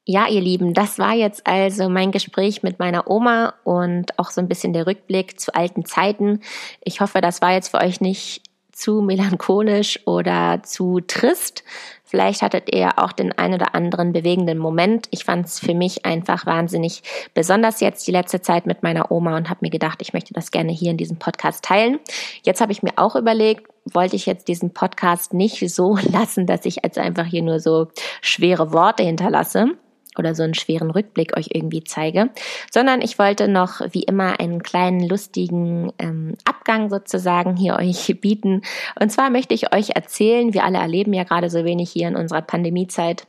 Ja, 0.05 0.27
ihr 0.27 0.41
Lieben, 0.41 0.73
das 0.73 0.99
war 0.99 1.13
jetzt 1.13 1.47
also 1.47 1.89
mein 1.89 2.11
Gespräch 2.11 2.61
mit 2.61 2.77
meiner 2.77 3.09
Oma 3.09 3.53
und 3.63 4.19
auch 4.19 4.31
so 4.31 4.41
ein 4.41 4.49
bisschen 4.49 4.73
der 4.73 4.85
Rückblick 4.85 5.39
zu 5.39 5.55
alten 5.55 5.85
Zeiten. 5.85 6.41
Ich 6.81 6.99
hoffe, 6.99 7.21
das 7.21 7.41
war 7.41 7.53
jetzt 7.53 7.69
für 7.69 7.77
euch 7.79 8.01
nicht 8.01 8.41
zu 8.73 9.01
melancholisch 9.01 9.99
oder 10.05 10.61
zu 10.63 10.99
trist. 10.99 11.63
Vielleicht 12.03 12.43
hattet 12.43 12.71
ihr 12.71 12.99
auch 12.99 13.11
den 13.11 13.31
ein 13.31 13.55
oder 13.55 13.73
anderen 13.73 14.13
bewegenden 14.13 14.59
Moment. 14.59 15.07
Ich 15.09 15.23
fand 15.23 15.47
es 15.47 15.59
für 15.59 15.73
mich 15.73 16.05
einfach 16.05 16.45
wahnsinnig 16.45 17.01
besonders 17.33 17.79
jetzt 17.79 18.05
die 18.07 18.11
letzte 18.11 18.39
Zeit 18.41 18.67
mit 18.67 18.83
meiner 18.83 19.11
Oma 19.11 19.35
und 19.35 19.49
habe 19.49 19.61
mir 19.61 19.71
gedacht, 19.71 19.99
ich 20.01 20.13
möchte 20.13 20.33
das 20.33 20.51
gerne 20.51 20.71
hier 20.71 20.91
in 20.91 20.97
diesem 20.97 21.17
Podcast 21.17 21.63
teilen. 21.63 21.99
Jetzt 22.43 22.61
habe 22.61 22.71
ich 22.71 22.83
mir 22.83 22.93
auch 22.97 23.15
überlegt, 23.15 23.67
wollte 23.91 24.15
ich 24.15 24.27
jetzt 24.27 24.47
diesen 24.47 24.73
Podcast 24.73 25.33
nicht 25.33 25.67
so 25.73 25.97
lassen, 26.11 26.45
dass 26.45 26.65
ich 26.65 26.81
jetzt 26.83 26.99
einfach 26.99 27.25
hier 27.25 27.41
nur 27.41 27.59
so 27.59 27.87
schwere 28.21 28.73
Worte 28.73 29.01
hinterlasse 29.01 29.71
oder 30.17 30.35
so 30.35 30.43
einen 30.43 30.53
schweren 30.53 30.91
Rückblick 30.91 31.37
euch 31.37 31.49
irgendwie 31.53 31.83
zeige, 31.83 32.29
sondern 32.71 33.01
ich 33.01 33.19
wollte 33.19 33.47
noch 33.47 33.81
wie 33.91 34.03
immer 34.03 34.39
einen 34.39 34.63
kleinen 34.63 35.07
lustigen 35.07 35.91
ähm, 35.99 36.35
Abgang 36.45 36.89
sozusagen 36.89 37.55
hier 37.55 37.75
euch 37.79 38.15
bieten. 38.21 38.61
Und 38.99 39.11
zwar 39.11 39.29
möchte 39.29 39.53
ich 39.53 39.73
euch 39.73 39.91
erzählen, 39.91 40.53
wir 40.53 40.63
alle 40.63 40.77
erleben 40.77 41.13
ja 41.13 41.23
gerade 41.23 41.49
so 41.49 41.65
wenig 41.65 41.91
hier 41.91 42.07
in 42.07 42.15
unserer 42.15 42.41
Pandemiezeit, 42.41 43.27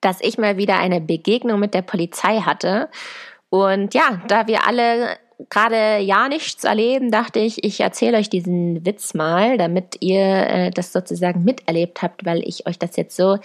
dass 0.00 0.20
ich 0.20 0.38
mal 0.38 0.56
wieder 0.56 0.78
eine 0.78 1.00
Begegnung 1.00 1.60
mit 1.60 1.74
der 1.74 1.82
Polizei 1.82 2.40
hatte. 2.40 2.88
Und 3.50 3.94
ja, 3.94 4.22
da 4.28 4.46
wir 4.46 4.66
alle 4.66 5.16
gerade 5.50 5.98
ja 5.98 6.28
nichts 6.28 6.64
erleben, 6.64 7.10
dachte 7.10 7.40
ich, 7.40 7.64
ich 7.64 7.80
erzähle 7.80 8.18
euch 8.18 8.30
diesen 8.30 8.84
Witz 8.86 9.14
mal, 9.14 9.58
damit 9.58 9.96
ihr 10.00 10.20
äh, 10.20 10.70
das 10.70 10.92
sozusagen 10.92 11.44
miterlebt 11.44 12.02
habt, 12.02 12.24
weil 12.24 12.42
ich 12.46 12.66
euch 12.66 12.78
das 12.78 12.96
jetzt 12.96 13.16
so 13.16 13.38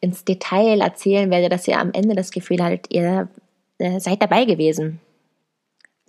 ins 0.00 0.24
Detail 0.24 0.80
erzählen 0.80 1.30
werde, 1.30 1.48
dass 1.48 1.68
ihr 1.68 1.78
am 1.78 1.92
Ende 1.92 2.14
das 2.14 2.30
Gefühl 2.30 2.62
hattet, 2.62 2.86
ihr 2.90 3.28
äh, 3.78 4.00
seid 4.00 4.22
dabei 4.22 4.44
gewesen. 4.44 5.00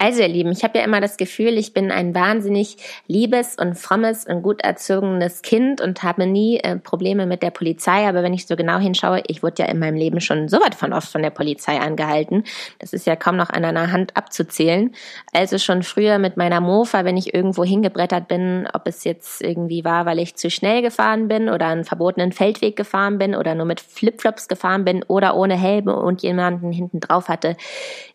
Also 0.02 0.22
ihr 0.22 0.30
Lieben, 0.30 0.54
ich 0.54 0.64
habe 0.64 0.78
ja 0.78 0.86
immer 0.86 1.02
das 1.02 1.18
Gefühl, 1.18 1.58
ich 1.58 1.74
bin 1.74 1.92
ein 1.92 2.16
wahnsinnig 2.16 2.78
liebes 3.08 3.58
und 3.58 3.78
frommes 3.78 4.26
und 4.26 4.44
gut 4.44 4.62
erzogenes 4.62 5.42
Kind 5.42 5.82
und 5.82 6.04
habe 6.04 6.26
nie 6.26 6.58
äh, 6.60 6.78
Probleme 6.78 7.26
mit 7.26 7.44
der 7.44 7.52
Polizei. 7.52 8.08
Aber 8.08 8.24
wenn 8.24 8.34
ich 8.34 8.48
so 8.48 8.56
genau 8.56 8.78
hinschaue, 8.78 9.22
ich 9.28 9.44
wurde 9.44 9.64
ja 9.64 9.66
in 9.66 9.78
meinem 9.78 9.98
Leben 9.98 10.22
schon 10.22 10.48
so 10.48 10.62
weit 10.62 10.74
von 10.74 10.94
oft 10.94 11.10
von 11.12 11.22
der 11.22 11.32
Polizei 11.32 11.78
angehalten. 11.82 12.46
Das 12.80 12.94
ist 12.94 13.08
ja 13.08 13.18
kaum 13.18 13.36
noch 13.36 13.50
an 13.50 13.66
einer 13.66 13.92
Hand 13.92 14.16
abzuzählen. 14.16 14.96
Also 15.34 15.58
schon 15.58 15.84
früher 15.84 16.18
mit 16.18 16.38
meiner 16.38 16.62
Mofa, 16.62 17.04
wenn 17.04 17.18
ich 17.18 17.34
irgendwo 17.34 17.66
hingebrettert 17.66 18.30
bin, 18.30 18.70
ob 18.72 18.88
es 18.88 19.04
jetzt 19.04 19.42
irgendwie 19.42 19.84
war, 19.84 20.06
weil 20.06 20.20
ich 20.20 20.38
zu 20.38 20.50
schnell 20.50 20.82
gefahren 20.82 21.28
bin 21.28 21.50
oder 21.50 21.68
einen 21.68 21.84
verbotenen 21.84 22.32
Feldweg 22.32 22.78
gefahren 22.78 23.18
bin 23.18 23.36
oder 23.36 23.54
nur 23.54 23.66
mit 23.66 23.82
Flipflops 23.82 24.48
gefahren 24.48 24.86
bin 24.86 25.04
oder 25.04 25.36
ohne 25.36 25.58
Helme 25.58 25.98
und 25.98 26.24
jemanden 26.24 26.72
hinten 26.72 27.02
drauf 27.02 27.28
hatte, 27.28 27.58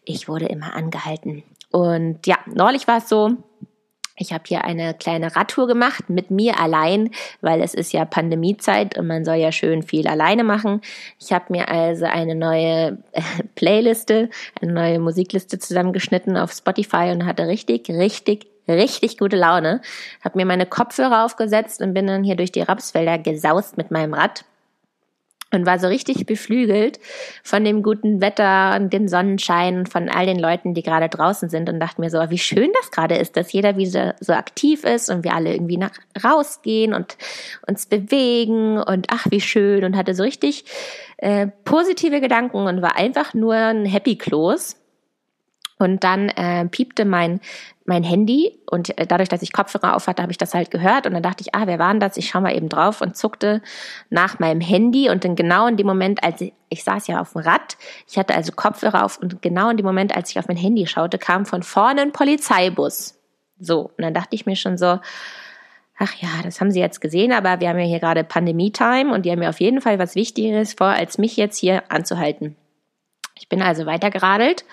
ich 0.06 0.28
wurde 0.28 0.46
immer 0.46 0.74
angehalten. 0.74 1.42
Und 1.74 2.24
ja, 2.28 2.38
neulich 2.46 2.86
war 2.86 2.98
es 2.98 3.08
so, 3.08 3.32
ich 4.16 4.32
habe 4.32 4.44
hier 4.46 4.62
eine 4.62 4.94
kleine 4.94 5.34
Radtour 5.34 5.66
gemacht 5.66 6.08
mit 6.08 6.30
mir 6.30 6.60
allein, 6.60 7.10
weil 7.40 7.60
es 7.60 7.74
ist 7.74 7.92
ja 7.92 8.04
Pandemiezeit 8.04 8.96
und 8.96 9.08
man 9.08 9.24
soll 9.24 9.38
ja 9.38 9.50
schön 9.50 9.82
viel 9.82 10.06
alleine 10.06 10.44
machen. 10.44 10.82
Ich 11.18 11.32
habe 11.32 11.46
mir 11.48 11.68
also 11.68 12.04
eine 12.04 12.36
neue 12.36 12.98
Playliste, 13.56 14.30
eine 14.62 14.72
neue 14.72 15.00
Musikliste 15.00 15.58
zusammengeschnitten 15.58 16.36
auf 16.36 16.52
Spotify 16.52 17.10
und 17.10 17.26
hatte 17.26 17.48
richtig, 17.48 17.88
richtig, 17.88 18.46
richtig 18.68 19.18
gute 19.18 19.36
Laune. 19.36 19.80
Habe 20.24 20.38
mir 20.38 20.46
meine 20.46 20.66
Kopfhörer 20.66 21.24
aufgesetzt 21.24 21.82
und 21.82 21.92
bin 21.92 22.06
dann 22.06 22.22
hier 22.22 22.36
durch 22.36 22.52
die 22.52 22.62
Rapsfelder 22.62 23.18
gesaust 23.18 23.76
mit 23.76 23.90
meinem 23.90 24.14
Rad 24.14 24.44
und 25.54 25.66
war 25.66 25.78
so 25.78 25.86
richtig 25.86 26.26
beflügelt 26.26 26.98
von 27.42 27.64
dem 27.64 27.82
guten 27.82 28.20
Wetter 28.20 28.76
und 28.76 28.92
dem 28.92 29.08
Sonnenschein 29.08 29.86
von 29.86 30.08
all 30.08 30.26
den 30.26 30.38
Leuten, 30.38 30.74
die 30.74 30.82
gerade 30.82 31.08
draußen 31.08 31.48
sind 31.48 31.68
und 31.68 31.80
dachte 31.80 32.00
mir 32.00 32.10
so, 32.10 32.18
wie 32.28 32.38
schön 32.38 32.70
das 32.80 32.90
gerade 32.90 33.16
ist, 33.16 33.36
dass 33.36 33.52
jeder 33.52 33.76
wieder 33.76 34.14
so 34.20 34.32
aktiv 34.32 34.84
ist 34.84 35.10
und 35.10 35.24
wir 35.24 35.34
alle 35.34 35.52
irgendwie 35.52 35.78
nach 35.78 35.92
rausgehen 36.22 36.94
und 36.94 37.16
uns 37.66 37.86
bewegen 37.86 38.78
und 38.78 39.06
ach, 39.10 39.26
wie 39.30 39.40
schön 39.40 39.84
und 39.84 39.96
hatte 39.96 40.14
so 40.14 40.22
richtig 40.22 40.64
äh, 41.18 41.48
positive 41.64 42.20
Gedanken 42.20 42.66
und 42.66 42.82
war 42.82 42.96
einfach 42.96 43.34
nur 43.34 43.54
ein 43.54 43.86
Happy 43.86 44.16
Close. 44.16 44.76
Und 45.84 46.02
dann 46.02 46.28
äh, 46.30 46.66
piepte 46.66 47.04
mein 47.04 47.40
mein 47.86 48.02
Handy 48.02 48.58
und 48.70 48.96
äh, 48.98 49.06
dadurch, 49.06 49.28
dass 49.28 49.42
ich 49.42 49.52
Kopfhörer 49.52 49.94
auf 49.94 50.06
hatte, 50.06 50.22
habe 50.22 50.32
ich 50.32 50.38
das 50.38 50.54
halt 50.54 50.70
gehört 50.70 51.06
und 51.06 51.12
dann 51.12 51.22
dachte 51.22 51.42
ich, 51.42 51.54
ah, 51.54 51.66
wer 51.66 51.78
war 51.78 51.90
denn 51.90 52.00
das? 52.00 52.16
Ich 52.16 52.28
schaue 52.28 52.42
mal 52.42 52.56
eben 52.56 52.68
drauf 52.68 53.00
und 53.00 53.16
zuckte 53.16 53.60
nach 54.08 54.38
meinem 54.38 54.60
Handy 54.60 55.10
und 55.10 55.24
dann 55.24 55.36
genau 55.36 55.66
in 55.66 55.76
dem 55.76 55.86
Moment, 55.86 56.24
als 56.24 56.40
ich, 56.40 56.54
ich 56.70 56.82
saß 56.82 57.06
ja 57.08 57.20
auf 57.20 57.32
dem 57.32 57.42
Rad, 57.42 57.76
ich 58.08 58.16
hatte 58.16 58.34
also 58.34 58.52
Kopfhörer 58.52 59.04
auf 59.04 59.18
und 59.18 59.42
genau 59.42 59.68
in 59.68 59.76
dem 59.76 59.84
Moment, 59.84 60.16
als 60.16 60.30
ich 60.30 60.38
auf 60.38 60.48
mein 60.48 60.56
Handy 60.56 60.86
schaute, 60.86 61.18
kam 61.18 61.44
von 61.44 61.62
vorne 61.62 62.00
ein 62.00 62.12
Polizeibus. 62.12 63.18
So, 63.60 63.92
und 63.96 64.02
dann 64.02 64.14
dachte 64.14 64.34
ich 64.34 64.46
mir 64.46 64.56
schon 64.56 64.78
so, 64.78 64.98
ach 65.98 66.14
ja, 66.20 66.28
das 66.42 66.60
haben 66.60 66.70
sie 66.70 66.80
jetzt 66.80 67.00
gesehen, 67.00 67.32
aber 67.32 67.60
wir 67.60 67.68
haben 67.68 67.78
ja 67.78 67.84
hier 67.84 68.00
gerade 68.00 68.24
Pandemie-Time 68.24 69.12
und 69.12 69.26
die 69.26 69.30
haben 69.30 69.38
mir 69.38 69.50
auf 69.50 69.60
jeden 69.60 69.80
Fall 69.80 69.98
was 69.98 70.14
Wichtigeres 70.14 70.72
vor, 70.72 70.88
als 70.88 71.18
mich 71.18 71.36
jetzt 71.36 71.58
hier 71.58 71.82
anzuhalten. 71.90 72.56
Ich 73.36 73.48
bin 73.48 73.62
also 73.62 73.84
weitergeradelt 73.84 74.64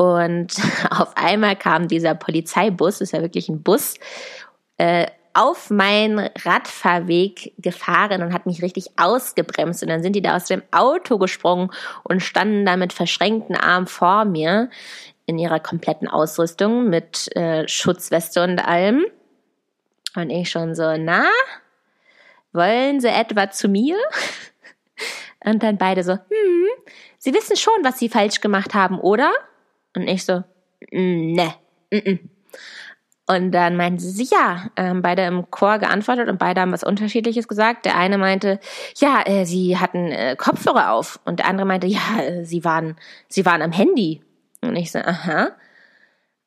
und 0.00 0.54
auf 0.90 1.14
einmal 1.14 1.56
kam 1.56 1.86
dieser 1.86 2.14
Polizeibus, 2.14 3.02
ist 3.02 3.12
ja 3.12 3.20
wirklich 3.20 3.50
ein 3.50 3.62
Bus, 3.62 3.96
äh, 4.78 5.06
auf 5.34 5.68
meinen 5.68 6.30
Radfahrweg 6.42 7.52
gefahren 7.58 8.22
und 8.22 8.32
hat 8.32 8.46
mich 8.46 8.62
richtig 8.62 8.98
ausgebremst. 8.98 9.82
Und 9.82 9.90
dann 9.90 10.02
sind 10.02 10.14
die 10.14 10.22
da 10.22 10.36
aus 10.36 10.46
dem 10.46 10.62
Auto 10.70 11.18
gesprungen 11.18 11.70
und 12.02 12.22
standen 12.22 12.64
da 12.64 12.78
mit 12.78 12.94
verschränkten 12.94 13.54
Armen 13.54 13.86
vor 13.86 14.24
mir 14.24 14.70
in 15.26 15.38
ihrer 15.38 15.60
kompletten 15.60 16.08
Ausrüstung 16.08 16.88
mit 16.88 17.28
äh, 17.36 17.68
Schutzweste 17.68 18.42
und 18.42 18.58
allem. 18.58 19.04
Und 20.16 20.30
ich 20.30 20.50
schon 20.50 20.74
so, 20.74 20.96
na, 20.96 21.26
wollen 22.54 23.00
sie 23.00 23.08
etwa 23.08 23.50
zu 23.50 23.68
mir? 23.68 23.98
Und 25.44 25.62
dann 25.62 25.78
beide 25.78 26.02
so, 26.02 26.12
hm, 26.12 26.66
sie 27.16 27.32
wissen 27.32 27.56
schon, 27.56 27.72
was 27.82 27.98
sie 27.98 28.10
falsch 28.10 28.42
gemacht 28.42 28.74
haben, 28.74 28.98
oder? 28.98 29.32
Und 29.96 30.08
ich 30.08 30.24
so, 30.24 30.44
mm, 30.92 31.34
ne. 31.34 31.54
Und 33.26 33.52
dann 33.52 33.76
meinten 33.76 34.00
sie, 34.00 34.24
ja, 34.24 34.70
ähm, 34.76 35.02
beide 35.02 35.22
im 35.22 35.50
Chor 35.52 35.78
geantwortet 35.78 36.28
und 36.28 36.38
beide 36.38 36.60
haben 36.60 36.72
was 36.72 36.82
Unterschiedliches 36.82 37.46
gesagt. 37.46 37.84
Der 37.84 37.96
eine 37.96 38.18
meinte, 38.18 38.58
ja, 38.96 39.22
äh, 39.24 39.44
sie 39.44 39.78
hatten 39.78 40.10
äh, 40.10 40.34
Kopfhörer 40.36 40.92
auf. 40.92 41.20
Und 41.24 41.38
der 41.38 41.46
andere 41.46 41.64
meinte, 41.64 41.86
ja, 41.86 42.20
äh, 42.20 42.44
sie 42.44 42.64
waren, 42.64 42.96
sie 43.28 43.46
waren 43.46 43.62
am 43.62 43.70
Handy. 43.70 44.20
Und 44.62 44.74
ich 44.74 44.90
so, 44.90 44.98
aha. 44.98 45.52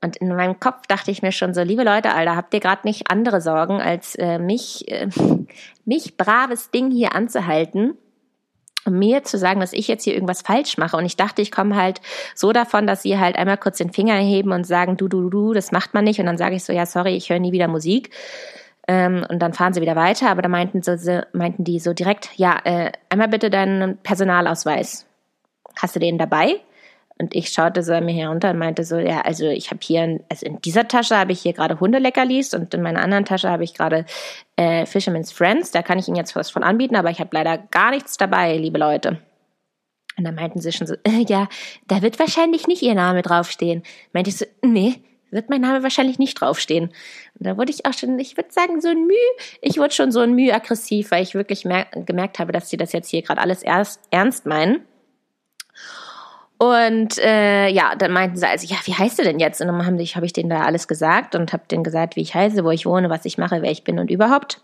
Und 0.03 0.17
in 0.17 0.35
meinem 0.35 0.59
Kopf 0.59 0.85
dachte 0.87 1.11
ich 1.11 1.21
mir 1.21 1.31
schon 1.31 1.53
so, 1.53 1.61
liebe 1.61 1.83
Leute, 1.83 2.13
Alter, 2.13 2.35
habt 2.35 2.53
ihr 2.53 2.59
gerade 2.59 2.85
nicht 2.85 3.09
andere 3.09 3.39
Sorgen, 3.39 3.79
als 3.79 4.15
äh, 4.15 4.37
mich, 4.37 4.91
äh, 4.91 5.07
mich 5.85 6.17
braves 6.17 6.69
Ding 6.71 6.91
hier 6.91 7.15
anzuhalten 7.15 7.97
mir 8.89 9.23
zu 9.23 9.37
sagen, 9.37 9.59
dass 9.59 9.73
ich 9.73 9.87
jetzt 9.87 10.03
hier 10.03 10.13
irgendwas 10.13 10.41
falsch 10.41 10.77
mache. 10.77 10.97
Und 10.97 11.05
ich 11.05 11.15
dachte, 11.15 11.41
ich 11.41 11.51
komme 11.51 11.75
halt 11.75 12.01
so 12.35 12.51
davon, 12.51 12.87
dass 12.87 13.03
sie 13.03 13.19
halt 13.19 13.35
einmal 13.35 13.57
kurz 13.57 13.77
den 13.77 13.91
Finger 13.91 14.15
heben 14.15 14.51
und 14.51 14.65
sagen, 14.65 14.97
du, 14.97 15.07
du, 15.07 15.29
du, 15.29 15.53
das 15.53 15.71
macht 15.71 15.93
man 15.93 16.03
nicht. 16.03 16.19
Und 16.19 16.25
dann 16.25 16.37
sage 16.37 16.55
ich 16.55 16.63
so, 16.63 16.73
ja, 16.73 16.85
sorry, 16.85 17.15
ich 17.15 17.29
höre 17.29 17.39
nie 17.39 17.51
wieder 17.51 17.67
Musik. 17.67 18.11
Ähm, 18.87 19.25
und 19.29 19.39
dann 19.39 19.53
fahren 19.53 19.73
sie 19.73 19.81
wieder 19.81 19.95
weiter, 19.95 20.29
aber 20.29 20.41
da 20.41 20.49
meinten, 20.49 20.81
so, 20.81 20.93
meinten 21.31 21.63
die 21.63 21.79
so 21.79 21.93
direkt, 21.93 22.29
ja, 22.35 22.59
äh, 22.65 22.91
einmal 23.09 23.29
bitte 23.29 23.49
deinen 23.49 23.97
Personalausweis. 23.97 25.05
Hast 25.81 25.95
du 25.95 25.99
den 25.99 26.17
dabei? 26.17 26.59
Und 27.23 27.33
ich 27.33 27.51
schaute 27.51 27.83
so 27.83 27.93
an 27.93 28.03
mir 28.03 28.13
herunter 28.13 28.49
und 28.49 28.57
meinte 28.57 28.83
so, 28.83 28.97
ja, 28.97 29.21
also 29.21 29.47
ich 29.47 29.71
habe 29.71 29.79
hier, 29.81 30.19
also 30.29 30.45
in 30.45 30.59
dieser 30.59 30.89
Tasche 30.89 31.15
habe 31.15 31.31
ich 31.31 31.41
hier 31.41 31.53
gerade 31.53 31.79
Hundeleckerlis 31.79 32.53
und 32.53 32.73
in 32.73 32.81
meiner 32.81 33.01
anderen 33.01 33.23
Tasche 33.23 33.49
habe 33.49 33.63
ich 33.63 33.73
gerade 33.73 34.05
äh, 34.57 34.85
Fisherman's 34.85 35.31
Friends. 35.31 35.71
Da 35.71 35.81
kann 35.83 35.97
ich 35.97 36.09
Ihnen 36.09 36.17
jetzt 36.17 36.35
was 36.35 36.51
von 36.51 36.63
anbieten, 36.63 36.97
aber 36.97 37.11
ich 37.11 37.21
habe 37.21 37.29
leider 37.31 37.57
gar 37.57 37.91
nichts 37.91 38.17
dabei, 38.17 38.57
liebe 38.57 38.77
Leute. 38.77 39.19
Und 40.17 40.25
dann 40.25 40.35
meinten 40.35 40.59
sie 40.59 40.73
schon 40.73 40.85
so, 40.85 40.95
äh, 41.05 41.23
ja, 41.29 41.47
da 41.87 42.01
wird 42.01 42.19
wahrscheinlich 42.19 42.67
nicht 42.67 42.81
Ihr 42.81 42.93
Name 42.93 43.21
draufstehen. 43.21 43.83
Meinte 44.11 44.29
ich 44.29 44.37
so, 44.37 44.45
nee, 44.61 44.95
wird 45.31 45.49
mein 45.49 45.61
Name 45.61 45.81
wahrscheinlich 45.81 46.19
nicht 46.19 46.41
draufstehen. 46.41 46.89
Und 47.39 47.47
da 47.47 47.55
wurde 47.55 47.71
ich 47.71 47.85
auch 47.85 47.93
schon, 47.93 48.19
ich 48.19 48.35
würde 48.35 48.51
sagen, 48.51 48.81
so 48.81 48.89
ein 48.89 49.07
Mühe, 49.07 49.15
ich 49.61 49.77
wurde 49.77 49.93
schon 49.93 50.11
so 50.11 50.19
ein 50.19 50.35
Mühe 50.35 50.53
aggressiv, 50.53 51.11
weil 51.11 51.23
ich 51.23 51.35
wirklich 51.35 51.61
gemerkt 51.61 52.39
habe, 52.39 52.51
dass 52.51 52.69
sie 52.69 52.75
das 52.75 52.91
jetzt 52.91 53.07
hier 53.07 53.21
gerade 53.21 53.39
alles 53.39 53.63
erst 53.63 54.01
ernst 54.11 54.45
meinen. 54.45 54.81
Und 56.63 57.17
äh, 57.17 57.67
ja, 57.67 57.93
dann 57.97 58.13
meinten 58.13 58.37
sie 58.37 58.47
also, 58.47 58.65
ja, 58.65 58.77
wie 58.85 58.93
heißt 58.93 59.19
du 59.19 59.23
denn 59.23 59.37
jetzt? 59.37 59.59
Und 59.59 59.67
dann 59.67 59.85
habe 59.85 60.01
ich, 60.01 60.15
hab 60.15 60.23
ich 60.23 60.31
denen 60.31 60.49
da 60.49 60.61
alles 60.61 60.87
gesagt 60.87 61.35
und 61.35 61.51
habe 61.51 61.63
denen 61.69 61.83
gesagt, 61.83 62.15
wie 62.15 62.21
ich 62.21 62.33
heiße, 62.33 62.63
wo 62.63 62.71
ich 62.71 62.85
wohne, 62.85 63.09
was 63.09 63.25
ich 63.25 63.37
mache, 63.37 63.61
wer 63.61 63.69
ich 63.71 63.83
bin 63.83 63.99
und 63.99 64.09
überhaupt. 64.09 64.61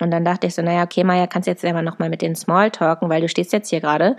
Und 0.00 0.10
dann 0.10 0.24
dachte 0.24 0.46
ich 0.46 0.54
so, 0.54 0.62
naja, 0.62 0.82
okay, 0.82 1.04
Maya, 1.04 1.26
kannst 1.26 1.46
jetzt 1.46 1.60
selber 1.60 1.82
nochmal 1.82 2.08
mit 2.08 2.22
denen 2.22 2.36
Smalltalken, 2.36 3.10
weil 3.10 3.20
du 3.20 3.28
stehst 3.28 3.52
jetzt 3.52 3.68
hier 3.68 3.82
gerade 3.82 4.16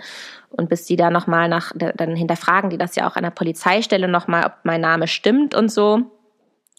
und 0.50 0.68
bis 0.68 0.84
die 0.84 0.94
da 0.94 1.10
nochmal 1.10 1.48
nach, 1.48 1.72
dann 1.74 2.14
hinterfragen 2.14 2.70
die 2.70 2.78
das 2.78 2.94
ja 2.94 3.08
auch 3.08 3.16
an 3.16 3.24
der 3.24 3.30
Polizeistelle 3.30 4.06
nochmal, 4.06 4.46
ob 4.46 4.52
mein 4.62 4.80
Name 4.80 5.08
stimmt 5.08 5.56
und 5.56 5.72
so. 5.72 5.94
Und 5.94 6.08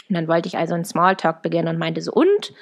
dann 0.09 0.29
wollte 0.29 0.47
ich 0.47 0.57
also 0.57 0.73
einen 0.73 0.85
Smalltalk 0.85 1.41
beginnen 1.41 1.67
und 1.67 1.77
meinte 1.77 2.01
so, 2.01 2.13
und? 2.13 2.53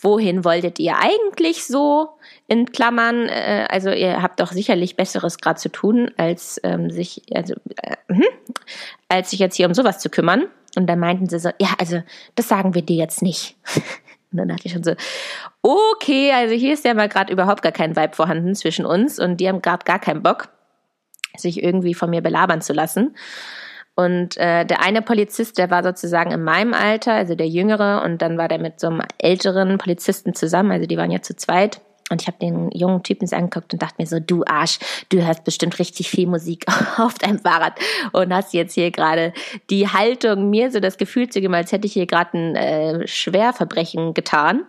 Wohin 0.00 0.44
wolltet 0.44 0.78
ihr 0.78 0.96
eigentlich 0.96 1.64
so 1.64 2.10
in 2.46 2.72
Klammern? 2.72 3.28
Äh, 3.28 3.66
also 3.68 3.90
ihr 3.90 4.22
habt 4.22 4.40
doch 4.40 4.52
sicherlich 4.52 4.96
Besseres 4.96 5.38
gerade 5.38 5.60
zu 5.60 5.70
tun, 5.70 6.10
als 6.16 6.60
ähm, 6.62 6.90
sich, 6.90 7.22
also, 7.34 7.54
äh, 7.82 7.96
hm, 8.08 8.24
als 9.08 9.30
sich 9.30 9.38
jetzt 9.38 9.56
hier 9.56 9.66
um 9.66 9.74
sowas 9.74 9.98
zu 9.98 10.10
kümmern. 10.10 10.46
Und 10.76 10.86
dann 10.86 11.00
meinten 11.00 11.28
sie 11.28 11.38
so, 11.38 11.50
ja, 11.58 11.74
also 11.78 12.02
das 12.36 12.48
sagen 12.48 12.74
wir 12.74 12.82
dir 12.82 12.96
jetzt 12.96 13.22
nicht. 13.22 13.56
Und 14.32 14.38
dann 14.38 14.48
dachte 14.48 14.66
ich 14.66 14.72
schon 14.72 14.84
so, 14.84 14.94
okay, 15.62 16.30
also 16.32 16.54
hier 16.54 16.74
ist 16.74 16.84
ja 16.84 16.94
mal 16.94 17.08
gerade 17.08 17.32
überhaupt 17.32 17.62
gar 17.62 17.72
kein 17.72 17.96
Vibe 17.96 18.14
vorhanden 18.14 18.54
zwischen 18.54 18.86
uns 18.86 19.18
und 19.18 19.38
die 19.38 19.48
haben 19.48 19.60
gerade 19.60 19.84
gar 19.84 19.98
keinen 19.98 20.22
Bock, 20.22 20.50
sich 21.36 21.60
irgendwie 21.60 21.94
von 21.94 22.10
mir 22.10 22.20
belabern 22.20 22.60
zu 22.60 22.72
lassen. 22.72 23.16
Und 24.00 24.36
äh, 24.36 24.64
der 24.64 24.82
eine 24.82 25.02
Polizist, 25.02 25.58
der 25.58 25.70
war 25.70 25.82
sozusagen 25.82 26.30
in 26.30 26.42
meinem 26.42 26.74
Alter, 26.74 27.12
also 27.12 27.34
der 27.34 27.48
jüngere, 27.48 28.02
und 28.04 28.22
dann 28.22 28.38
war 28.38 28.48
der 28.48 28.58
mit 28.58 28.80
so 28.80 28.86
einem 28.86 29.02
älteren 29.18 29.78
Polizisten 29.78 30.34
zusammen, 30.34 30.72
also 30.72 30.86
die 30.86 30.96
waren 30.96 31.10
ja 31.10 31.22
zu 31.22 31.36
zweit. 31.36 31.80
Und 32.10 32.22
ich 32.22 32.26
habe 32.26 32.38
den 32.38 32.70
jungen 32.72 33.04
Typen 33.04 33.32
angeguckt 33.32 33.72
und 33.72 33.80
dachte 33.80 33.94
mir 33.98 34.06
so, 34.06 34.18
du 34.18 34.42
Arsch, 34.44 34.80
du 35.10 35.24
hörst 35.24 35.44
bestimmt 35.44 35.78
richtig 35.78 36.10
viel 36.10 36.26
Musik 36.26 36.64
auf 36.98 37.14
deinem 37.14 37.38
Fahrrad 37.38 37.74
und 38.12 38.34
hast 38.34 38.52
jetzt 38.52 38.74
hier 38.74 38.90
gerade 38.90 39.32
die 39.70 39.88
Haltung, 39.88 40.50
mir 40.50 40.72
so 40.72 40.80
das 40.80 40.98
Gefühl 40.98 41.28
zu 41.28 41.40
geben, 41.40 41.54
als 41.54 41.70
hätte 41.70 41.86
ich 41.86 41.92
hier 41.92 42.06
gerade 42.06 42.36
ein 42.36 42.56
äh, 42.56 43.06
Schwerverbrechen 43.06 44.12
getan. 44.14 44.64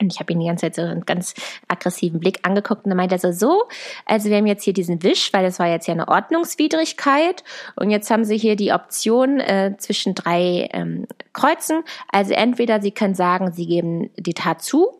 Und 0.00 0.12
ich 0.12 0.20
habe 0.20 0.32
ihn 0.32 0.40
die 0.40 0.46
ganze 0.46 0.66
Zeit 0.66 0.74
so 0.74 0.82
einen 0.82 1.06
ganz 1.06 1.34
aggressiven 1.68 2.20
Blick 2.20 2.40
angeguckt 2.42 2.84
und 2.84 2.90
dann 2.90 2.98
meinte 2.98 3.14
er 3.14 3.18
so, 3.18 3.32
so, 3.32 3.64
also 4.04 4.28
wir 4.28 4.36
haben 4.36 4.46
jetzt 4.46 4.64
hier 4.64 4.74
diesen 4.74 5.02
Wisch, 5.02 5.32
weil 5.32 5.42
das 5.42 5.58
war 5.58 5.68
jetzt 5.68 5.86
ja 5.86 5.94
eine 5.94 6.08
Ordnungswidrigkeit 6.08 7.42
und 7.76 7.90
jetzt 7.90 8.10
haben 8.10 8.24
sie 8.24 8.36
hier 8.36 8.56
die 8.56 8.72
Option 8.72 9.40
äh, 9.40 9.74
zwischen 9.78 10.14
drei 10.14 10.68
ähm, 10.72 11.06
Kreuzen. 11.32 11.82
Also 12.12 12.34
entweder 12.34 12.82
sie 12.82 12.90
können 12.90 13.14
sagen, 13.14 13.52
sie 13.52 13.66
geben 13.66 14.10
die 14.16 14.34
Tat 14.34 14.62
zu 14.62 14.90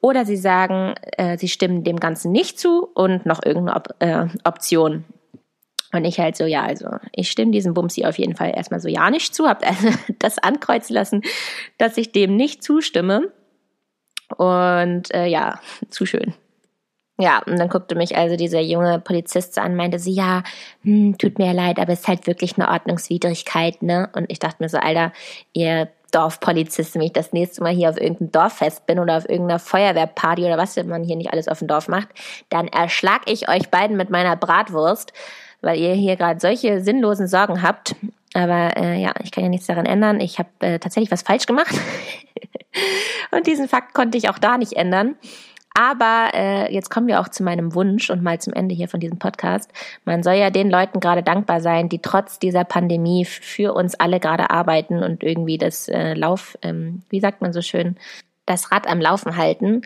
oder 0.00 0.24
sie 0.24 0.36
sagen, 0.36 0.94
äh, 1.16 1.36
sie 1.36 1.48
stimmen 1.48 1.82
dem 1.82 1.98
Ganzen 1.98 2.30
nicht 2.30 2.60
zu 2.60 2.88
und 2.94 3.26
noch 3.26 3.40
irgendeine 3.44 3.76
Op 3.76 3.94
äh, 3.98 4.26
Option. 4.44 5.04
Und 5.92 6.04
ich 6.04 6.20
halt 6.20 6.36
so, 6.36 6.44
ja, 6.44 6.64
also 6.64 6.88
ich 7.12 7.30
stimme 7.30 7.50
diesem 7.50 7.72
Bumsi 7.72 8.04
auf 8.04 8.18
jeden 8.18 8.36
Fall 8.36 8.52
erstmal 8.54 8.80
so 8.80 8.88
ja 8.88 9.10
nicht 9.10 9.34
zu, 9.34 9.48
habe 9.48 9.66
also 9.66 9.88
das 10.18 10.38
ankreuzen 10.38 10.94
lassen, 10.94 11.22
dass 11.78 11.96
ich 11.96 12.12
dem 12.12 12.36
nicht 12.36 12.62
zustimme. 12.62 13.32
Und 14.36 15.12
äh, 15.14 15.26
ja, 15.26 15.60
zu 15.90 16.06
schön. 16.06 16.34
Ja, 17.20 17.42
und 17.46 17.58
dann 17.58 17.68
guckte 17.68 17.96
mich 17.96 18.16
also 18.16 18.36
dieser 18.36 18.60
junge 18.60 19.00
Polizist 19.00 19.58
an, 19.58 19.74
meinte 19.74 19.98
sie, 19.98 20.12
ja, 20.12 20.44
hm, 20.82 21.18
tut 21.18 21.38
mir 21.38 21.52
leid, 21.52 21.80
aber 21.80 21.92
es 21.92 22.00
ist 22.00 22.08
halt 22.08 22.28
wirklich 22.28 22.56
eine 22.56 22.68
Ordnungswidrigkeit, 22.68 23.82
ne? 23.82 24.08
Und 24.14 24.30
ich 24.30 24.38
dachte 24.38 24.62
mir 24.62 24.68
so, 24.68 24.78
Alter, 24.78 25.12
ihr 25.52 25.88
Dorfpolizisten, 26.12 27.00
wenn 27.00 27.06
ich 27.08 27.12
das 27.12 27.32
nächste 27.32 27.62
Mal 27.62 27.74
hier 27.74 27.90
auf 27.90 28.00
irgendeinem 28.00 28.30
Dorffest 28.32 28.86
bin 28.86 28.98
oder 29.00 29.16
auf 29.16 29.28
irgendeiner 29.28 29.58
Feuerwehrparty 29.58 30.44
oder 30.44 30.56
was 30.58 30.76
man 30.76 31.02
hier 31.02 31.16
nicht 31.16 31.32
alles 31.32 31.48
auf 31.48 31.58
dem 31.58 31.68
Dorf 31.68 31.88
macht, 31.88 32.08
dann 32.50 32.68
erschlag 32.68 33.22
ich 33.26 33.48
euch 33.48 33.68
beiden 33.68 33.96
mit 33.96 34.10
meiner 34.10 34.36
Bratwurst, 34.36 35.12
weil 35.60 35.78
ihr 35.78 35.94
hier 35.94 36.16
gerade 36.16 36.40
solche 36.40 36.80
sinnlosen 36.80 37.26
Sorgen 37.26 37.62
habt. 37.62 37.96
Aber 38.34 38.76
äh, 38.76 39.00
ja, 39.00 39.12
ich 39.22 39.30
kann 39.30 39.44
ja 39.44 39.50
nichts 39.50 39.66
daran 39.66 39.86
ändern. 39.86 40.20
Ich 40.20 40.38
habe 40.38 40.48
äh, 40.60 40.78
tatsächlich 40.78 41.10
was 41.10 41.22
falsch 41.22 41.46
gemacht. 41.46 41.74
Und 43.30 43.46
diesen 43.46 43.68
Fakt 43.68 43.94
konnte 43.94 44.18
ich 44.18 44.28
auch 44.28 44.38
da 44.38 44.58
nicht 44.58 44.74
ändern. 44.74 45.16
Aber 45.74 46.30
äh, 46.34 46.74
jetzt 46.74 46.90
kommen 46.90 47.06
wir 47.06 47.20
auch 47.20 47.28
zu 47.28 47.44
meinem 47.44 47.72
Wunsch 47.72 48.10
und 48.10 48.20
mal 48.20 48.40
zum 48.40 48.52
Ende 48.52 48.74
hier 48.74 48.88
von 48.88 48.98
diesem 48.98 49.20
Podcast. 49.20 49.70
Man 50.04 50.24
soll 50.24 50.34
ja 50.34 50.50
den 50.50 50.70
Leuten 50.70 50.98
gerade 50.98 51.22
dankbar 51.22 51.60
sein, 51.60 51.88
die 51.88 52.00
trotz 52.00 52.40
dieser 52.40 52.64
Pandemie 52.64 53.24
für 53.24 53.74
uns 53.74 53.94
alle 53.94 54.18
gerade 54.18 54.50
arbeiten 54.50 55.04
und 55.04 55.22
irgendwie 55.22 55.56
das 55.56 55.86
äh, 55.86 56.14
Lauf, 56.14 56.58
ähm, 56.62 57.02
wie 57.10 57.20
sagt 57.20 57.42
man 57.42 57.52
so 57.52 57.62
schön, 57.62 57.96
das 58.48 58.72
Rad 58.72 58.86
am 58.86 59.00
Laufen 59.00 59.36
halten. 59.36 59.82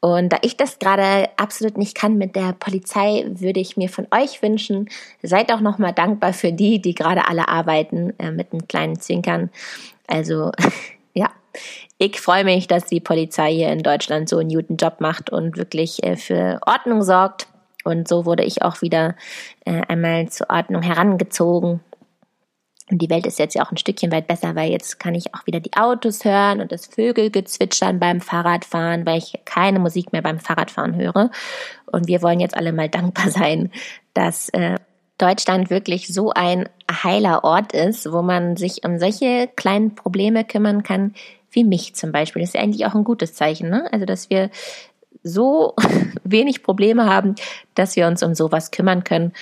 Und 0.00 0.32
da 0.32 0.38
ich 0.42 0.56
das 0.56 0.78
gerade 0.78 1.28
absolut 1.36 1.78
nicht 1.78 1.94
kann 1.94 2.18
mit 2.18 2.36
der 2.36 2.52
Polizei, 2.52 3.24
würde 3.26 3.60
ich 3.60 3.76
mir 3.76 3.88
von 3.88 4.06
euch 4.10 4.42
wünschen, 4.42 4.88
seid 5.22 5.52
auch 5.52 5.60
nochmal 5.60 5.92
dankbar 5.92 6.32
für 6.32 6.52
die, 6.52 6.80
die 6.80 6.94
gerade 6.94 7.28
alle 7.28 7.48
arbeiten, 7.48 8.12
äh, 8.18 8.30
mit 8.30 8.52
einem 8.52 8.68
kleinen 8.68 9.00
Zwinkern. 9.00 9.50
Also 10.06 10.52
ja, 11.14 11.30
ich 11.98 12.20
freue 12.20 12.44
mich, 12.44 12.66
dass 12.66 12.86
die 12.86 13.00
Polizei 13.00 13.52
hier 13.52 13.72
in 13.72 13.82
Deutschland 13.82 14.28
so 14.28 14.38
einen 14.38 14.50
guten 14.50 14.76
Job 14.76 15.00
macht 15.00 15.30
und 15.30 15.56
wirklich 15.56 16.02
äh, 16.02 16.16
für 16.16 16.60
Ordnung 16.66 17.02
sorgt. 17.02 17.48
Und 17.84 18.08
so 18.08 18.24
wurde 18.24 18.44
ich 18.44 18.62
auch 18.62 18.80
wieder 18.82 19.14
äh, 19.64 19.82
einmal 19.88 20.28
zur 20.28 20.48
Ordnung 20.50 20.82
herangezogen. 20.82 21.80
Und 22.90 23.00
die 23.00 23.08
Welt 23.08 23.26
ist 23.26 23.38
jetzt 23.38 23.54
ja 23.54 23.64
auch 23.64 23.70
ein 23.70 23.78
Stückchen 23.78 24.12
weit 24.12 24.26
besser, 24.26 24.54
weil 24.54 24.70
jetzt 24.70 25.00
kann 25.00 25.14
ich 25.14 25.34
auch 25.34 25.46
wieder 25.46 25.60
die 25.60 25.72
Autos 25.74 26.24
hören 26.24 26.60
und 26.60 26.70
das 26.70 26.86
Vögelgezwitschern 26.86 27.98
beim 27.98 28.20
Fahrradfahren, 28.20 29.06
weil 29.06 29.18
ich 29.18 29.40
keine 29.46 29.78
Musik 29.78 30.12
mehr 30.12 30.20
beim 30.20 30.38
Fahrradfahren 30.38 30.94
höre. 30.96 31.30
Und 31.86 32.08
wir 32.08 32.20
wollen 32.20 32.40
jetzt 32.40 32.56
alle 32.56 32.72
mal 32.72 32.88
dankbar 32.90 33.30
sein, 33.30 33.70
dass 34.12 34.50
äh, 34.50 34.76
Deutschland 35.16 35.70
wirklich 35.70 36.08
so 36.08 36.32
ein 36.32 36.68
heiler 36.90 37.44
Ort 37.44 37.72
ist, 37.72 38.12
wo 38.12 38.20
man 38.20 38.56
sich 38.56 38.84
um 38.84 38.98
solche 38.98 39.48
kleinen 39.56 39.94
Probleme 39.94 40.44
kümmern 40.44 40.82
kann, 40.82 41.14
wie 41.50 41.64
mich 41.64 41.94
zum 41.94 42.12
Beispiel. 42.12 42.42
Das 42.42 42.50
ist 42.54 42.60
eigentlich 42.60 42.84
auch 42.84 42.94
ein 42.94 43.04
gutes 43.04 43.32
Zeichen, 43.32 43.70
ne? 43.70 43.88
Also, 43.92 44.04
dass 44.04 44.28
wir 44.28 44.50
so 45.22 45.74
wenig 46.24 46.62
Probleme 46.62 47.06
haben, 47.06 47.36
dass 47.74 47.96
wir 47.96 48.06
uns 48.08 48.22
um 48.22 48.34
sowas 48.34 48.72
kümmern 48.72 49.04
können. 49.04 49.32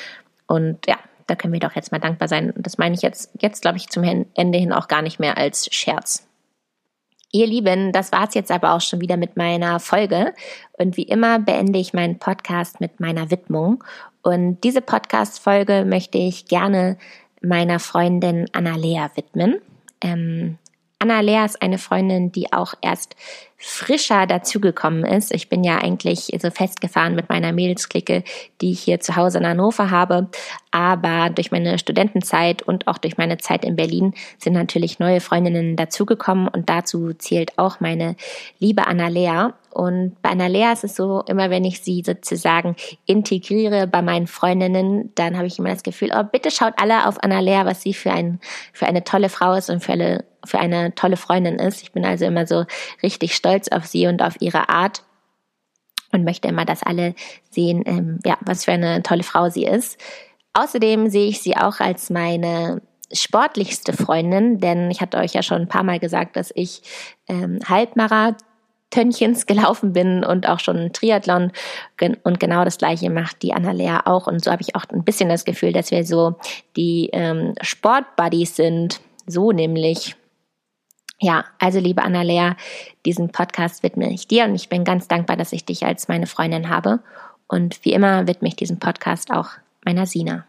Und 0.47 0.87
ja, 0.87 0.99
da 1.27 1.35
können 1.35 1.53
wir 1.53 1.61
doch 1.61 1.75
jetzt 1.75 1.93
mal 1.93 1.99
dankbar 1.99 2.29
sein. 2.29 2.51
Und 2.51 2.67
das 2.67 2.79
meine 2.79 2.95
ich 2.95 3.03
jetzt, 3.03 3.31
jetzt 3.41 3.63
glaube 3.63 3.77
ich 3.77 3.89
zum 3.89 4.03
Ende 4.03 4.59
hin 4.59 4.73
auch 4.73 4.89
gar 4.89 5.03
nicht 5.03 5.21
mehr 5.21 5.39
als 5.39 5.73
Scherz. 5.73 6.27
Ihr 7.35 7.47
Lieben, 7.47 7.93
das 7.93 8.13
war's 8.13 8.35
jetzt 8.35 8.51
aber 8.51 8.75
auch 8.75 8.83
schon 8.83 9.01
wieder 9.01 9.17
mit 9.17 9.37
meiner 9.37 9.81
Folge. 9.81 10.35
Und 10.73 10.97
wie 10.97 11.05
immer 11.05 11.39
beende 11.39 11.79
ich 11.79 11.95
meinen 11.95 12.19
Podcast 12.19 12.81
mit 12.81 13.01
meiner 13.01 13.31
Widmung. 13.31 13.83
Und 14.23 14.63
diese 14.63 14.83
Podcast-Folge 14.83 15.85
möchte 15.87 16.19
ich 16.19 16.47
gerne 16.47 16.99
meiner 17.41 17.79
Freundin 17.79 18.47
Annalea 18.53 19.11
widmen. 19.15 19.61
Ähm, 20.03 20.59
Anna-Lea 21.03 21.45
ist 21.45 21.61
eine 21.61 21.79
Freundin, 21.79 22.31
die 22.31 22.53
auch 22.53 22.75
erst 22.81 23.17
frischer 23.63 24.27
dazugekommen 24.27 25.05
ist. 25.05 25.33
Ich 25.33 25.49
bin 25.49 25.63
ja 25.63 25.79
eigentlich 25.79 26.33
so 26.41 26.51
festgefahren 26.51 27.15
mit 27.15 27.29
meiner 27.29 27.53
Mädelsklicke, 27.53 28.25
die 28.61 28.73
ich 28.73 28.81
hier 28.81 29.01
zu 29.01 29.17
Hause 29.17 29.39
in 29.39 29.47
Hannover 29.47 29.91
habe. 29.91 30.29
Aber 30.73 31.31
durch 31.31 31.53
meine 31.53 31.79
Studentenzeit 31.79 32.63
und 32.63 32.89
auch 32.89 32.99
durch 32.99 33.17
meine 33.19 33.39
Zeit 33.39 33.65
in 33.65 33.77
Berlin 33.77 34.15
sind 34.39 34.55
natürlich 34.55 34.99
neue 34.99 35.21
Freundinnen 35.21 35.77
dazugekommen 35.77 36.49
und 36.49 36.69
dazu 36.69 37.13
zählt 37.13 37.59
auch 37.59 37.79
meine 37.81 38.17
liebe 38.59 38.87
Anna-Lea. 38.87 39.53
Und 39.73 40.21
bei 40.21 40.31
Annalea 40.31 40.73
ist 40.73 40.85
es 40.85 40.97
so, 40.97 41.23
immer 41.27 41.49
wenn 41.49 41.65
ich 41.65 41.81
sie 41.81 42.03
sozusagen 42.05 42.77
integriere 43.07 43.87
bei 43.87 44.03
meinen 44.03 44.27
Freundinnen, 44.27 45.13
dann 45.15 45.37
habe 45.37 45.47
ich 45.47 45.59
immer 45.59 45.71
das 45.71 45.83
Gefühl, 45.83 46.11
oh, 46.15 46.23
bitte 46.25 46.51
schaut 46.51 46.75
alle 46.77 47.07
auf 47.07 47.23
Annalea, 47.23 47.65
was 47.65 47.81
sie 47.81 47.95
für, 47.95 48.13
ein, 48.13 48.39
für 48.75 48.87
eine 48.87 49.03
tolle 49.03 49.31
Frau 49.31 49.55
ist 49.55 49.71
und 49.71 49.83
für 49.83 49.93
eine, 49.93 50.25
für 50.45 50.59
eine 50.59 50.95
tolle 50.95 51.17
Freundin 51.17 51.59
ist. 51.59 51.83
Ich 51.83 51.93
bin 51.93 52.05
also 52.05 52.27
immer 52.27 52.47
so 52.47 52.67
richtig 53.03 53.35
stolz 53.35 53.52
auf 53.73 53.87
sie 53.87 54.07
und 54.07 54.23
auf 54.23 54.41
ihre 54.41 54.69
Art 54.69 55.03
und 56.13 56.25
möchte 56.25 56.49
immer, 56.49 56.65
dass 56.65 56.83
alle 56.83 57.15
sehen, 57.51 57.83
ähm, 57.87 58.19
ja, 58.25 58.37
was 58.41 58.65
für 58.65 58.73
eine 58.73 59.03
tolle 59.03 59.23
Frau 59.23 59.49
sie 59.51 59.65
ist. 59.65 59.99
Außerdem 60.55 61.09
sehe 61.09 61.29
ich 61.29 61.41
sie 61.41 61.57
auch 61.57 61.81
als 61.81 62.11
meine 62.11 62.83
sportlichste 63.13 63.93
Freundin, 63.93 64.59
denn 64.59 64.91
ich 64.91 65.01
hatte 65.01 65.19
euch 65.19 65.35
ja 65.35 65.43
schon 65.43 65.63
ein 65.63 65.69
paar 65.69 65.83
Mal 65.83 65.99
gesagt, 65.99 66.37
dass 66.37 66.51
ich 66.55 66.83
ähm, 67.29 67.59
Halbmarathon 67.67 68.37
Marathönchens 68.93 69.47
gelaufen 69.47 69.93
bin 69.93 70.25
und 70.25 70.49
auch 70.49 70.61
schon 70.61 70.77
einen 70.77 70.93
Triathlon 70.93 71.53
und 72.23 72.41
genau 72.41 72.65
das 72.65 72.79
gleiche 72.79 73.11
macht 73.11 73.43
die 73.43 73.53
Annalea 73.53 74.03
auch. 74.07 74.27
Und 74.27 74.45
so 74.45 74.51
habe 74.51 74.63
ich 74.63 74.75
auch 74.77 74.85
ein 74.91 75.05
bisschen 75.05 75.29
das 75.29 75.45
Gefühl, 75.45 75.73
dass 75.73 75.91
wir 75.91 76.05
so 76.05 76.37
die 76.77 77.11
ähm, 77.13 77.55
Sportbuddies 77.61 78.57
sind. 78.57 79.01
So 79.27 79.53
nämlich. 79.53 80.17
Ja, 81.23 81.45
also 81.61 81.79
liebe 81.79 82.03
Annalea, 82.03 82.57
diesen 83.07 83.31
Podcast 83.31 83.85
widme 83.85 84.13
ich 84.13 84.27
dir 84.27 84.45
und 84.45 84.57
ich 84.57 84.69
bin 84.69 84.83
ganz 84.83 85.07
dankbar, 85.07 85.37
dass 85.37 85.53
ich 85.53 85.65
dich 85.65 85.87
als 85.87 86.09
meine 86.09 86.27
Freundin 86.27 86.69
habe. 86.69 86.99
Und 87.47 87.85
wie 87.85 87.93
immer 87.93 88.27
widme 88.27 88.49
ich 88.49 88.57
diesen 88.57 88.81
Podcast 88.81 89.31
auch 89.31 89.51
meiner 89.85 90.05
Sina. 90.05 90.45